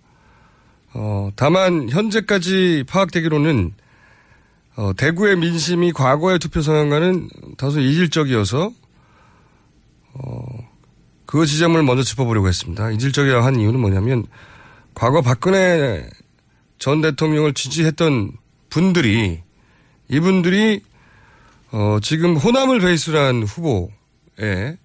[0.93, 3.73] 어, 다만 현재까지 파악되기로는
[4.78, 8.71] 어, 대구의 민심이 과거의 투표 성향과는 다소 이질적이어서
[10.13, 10.69] 어,
[11.25, 12.91] 그 지점을 먼저 짚어보려고 했습니다.
[12.91, 14.25] 이질적이라 한 이유는 뭐냐면
[14.93, 16.09] 과거 박근혜
[16.80, 18.32] 전 대통령을 지지했던
[18.69, 19.41] 분들이
[20.07, 20.80] 이분들이
[21.73, 24.78] 어, 지금 호남을 베이스로 한 후보에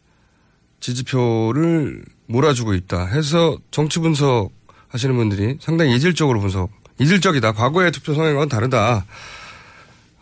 [0.80, 4.50] 지지표를 몰아주고 있다 해서 정치 분석
[4.88, 7.52] 하시는 분들이 상당히 이질적으로 분석, 이질적이다.
[7.52, 9.06] 과거의 투표 성향과는 다르다.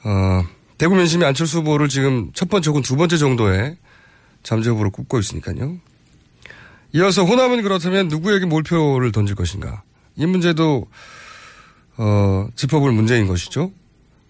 [0.04, 0.42] 어,
[0.78, 3.76] 대구 민심이 안철수 후보를 지금 첫 번째 혹은 두 번째 정도의
[4.42, 5.76] 잠재 후보로 꼽고 있으니까요.
[6.92, 9.82] 이어서 호남은 그렇다면 누구에게 몰표를 던질 것인가.
[10.16, 10.86] 이 문제도
[11.96, 13.72] 어, 짚어볼 문제인 것이죠.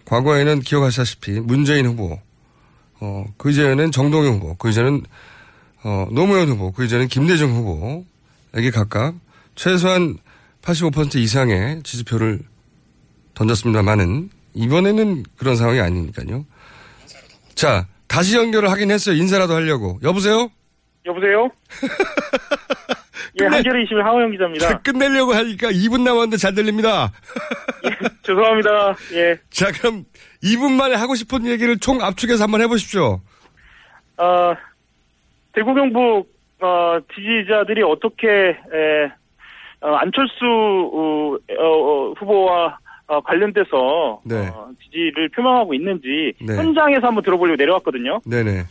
[0.05, 2.19] 과거에는 기억하시다시피 문재인 후보,
[2.99, 5.03] 어, 그 이전에는 정동영 후보, 그 이전은
[5.83, 9.15] 어, 노무현 후보, 그 이전엔 김대중 후보에게 각각
[9.55, 10.17] 최소한
[10.61, 12.39] 85% 이상의 지지표를
[13.33, 16.45] 던졌습니다만은 이번에는 그런 상황이 아니니까요.
[17.55, 19.15] 자, 다시 연결을 하긴 했어요.
[19.15, 19.99] 인사라도 하려고.
[20.03, 20.49] 여보세요?
[21.05, 21.49] 여보세요?
[23.41, 24.79] 예, 한겨레 21 하호영 기자입니다.
[24.81, 27.11] 끝내려고 하니까 2분 남았는데 잘 들립니다.
[28.23, 28.95] 죄송합니다.
[29.13, 29.39] 예.
[29.49, 30.03] 자, 그럼
[30.43, 33.21] 2분 만에 하고 싶은 얘기를 총 압축해서 한번 해보십시오.
[34.17, 34.53] 어,
[35.53, 36.27] 대구 경북
[36.59, 39.11] 어, 지지자들이 어떻게 에,
[39.81, 42.77] 어, 안철수 어, 어, 후보와
[43.07, 44.47] 어, 관련돼서 네.
[44.47, 46.55] 어, 지지를 표명하고 있는지 네.
[46.55, 48.21] 현장에서 한번 들어보려고 내려왔거든요.
[48.25, 48.63] 네네.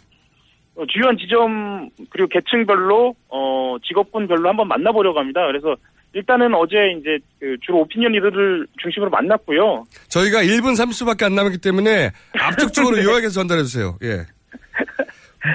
[0.77, 5.47] 어, 주요한 지점 그리고 계층별로 어, 직업군별로 한번 만나보려고 합니다.
[5.47, 5.77] 그래서
[6.13, 9.85] 일단은 어제 이제 그 주로 오피니언 리더를 중심으로 만났고요.
[10.09, 13.03] 저희가 1분 30초밖에 안 남았기 때문에 압축적으로 네.
[13.07, 13.97] 요약해서 전달해 주세요.
[14.03, 14.25] 예.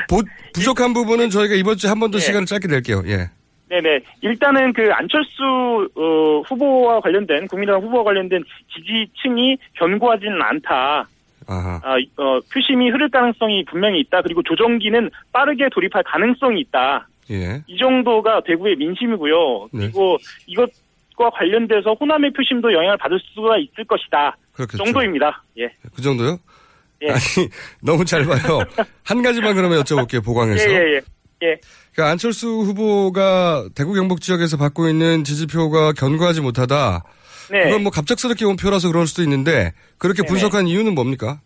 [0.10, 0.22] 보-
[0.54, 2.24] 부족한 부분은 저희가 이번 주에 한 번더 네.
[2.26, 3.04] 시간을 짧게 낼게요.
[3.08, 3.30] 예.
[3.70, 4.00] 네네.
[4.22, 11.08] 일단은 그 안철수 어, 후보와 관련된 국민의당 후보와 관련된 지지층이 견고하지는 않다.
[11.48, 11.82] 아하.
[11.84, 14.22] 아, 어, 표심이 흐를 가능성이 분명히 있다.
[14.22, 17.08] 그리고 조정기는 빠르게 돌입할 가능성이 있다.
[17.32, 17.62] 예.
[17.68, 19.70] 이 정도가 대구의 민심이고요.
[19.74, 19.80] 네.
[19.80, 20.18] 그리고
[20.48, 24.38] 이것과 관련돼서 호남의 표심도 영향을 받을 수가 있을 것이다.
[24.54, 24.84] 그렇겠죠.
[24.84, 25.44] 정도입니다.
[25.58, 25.70] 예.
[25.96, 26.38] 그 정도요?
[27.06, 27.12] 예.
[27.12, 27.49] 아니,
[27.82, 28.60] 너무 짧아요.
[29.03, 30.70] 한 가지만 그러면 여쭤볼게요, 보강해서.
[30.70, 31.01] 예, 예, 예.
[31.43, 31.58] 예.
[31.93, 37.03] 그러니까 안철수 후보가 대구 경북 지역에서 받고 있는 지지표가 견고하지 못하다.
[37.51, 37.64] 네.
[37.66, 40.30] 그건 뭐 갑작스럽게 온 표라서 그럴 수도 있는데 그렇게 네네.
[40.30, 41.39] 분석한 이유는 뭡니까?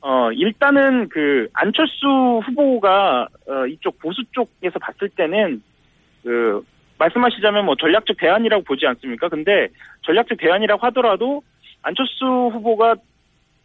[0.00, 2.06] 어, 일단은 그 안철수
[2.46, 5.62] 후보가 어, 이쪽 보수 쪽에서 봤을 때는
[6.22, 6.62] 그
[6.98, 9.28] 말씀하시자면 뭐 전략적 대안이라고 보지 않습니까?
[9.28, 9.68] 근데
[10.02, 11.42] 전략적 대안이라고 하더라도
[11.82, 12.96] 안철수 후보가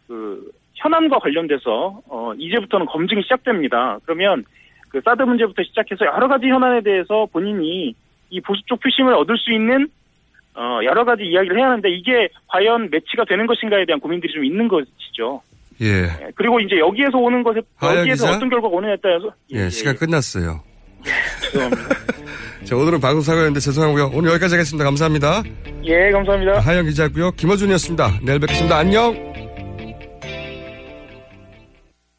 [0.06, 3.98] 그 현안과 관련돼서 어 이제부터는 검증이 시작됩니다.
[4.04, 4.44] 그러면
[4.88, 7.94] 그 사드 문제부터 시작해서 여러 가지 현안에 대해서 본인이
[8.30, 9.88] 이 보수 쪽 표심을 얻을 수 있는
[10.54, 14.68] 어 여러 가지 이야기를 해야 하는데 이게 과연 매치가 되는 것인가에 대한 고민들이 좀 있는
[14.68, 15.42] 것이죠.
[15.80, 16.04] 예.
[16.04, 18.36] 예, 그리고 이제 여기에서 오는 것에 여기에서 기자?
[18.36, 20.60] 어떤 결과가 오느냐에 따라서 예, 시간 끝났어요.
[21.42, 21.94] 죄송합니다.
[22.64, 24.12] 자, 오늘은 방송 사과였는데 죄송하고요.
[24.14, 24.84] 오늘 여기까지 하겠습니다.
[24.84, 25.42] 감사합니다.
[25.84, 26.60] 예, 감사합니다.
[26.60, 27.32] 하영 기자였고요.
[27.32, 28.20] 김어준이었습니다.
[28.22, 28.78] 내일 뵙겠습니다.
[28.78, 29.33] 안녕!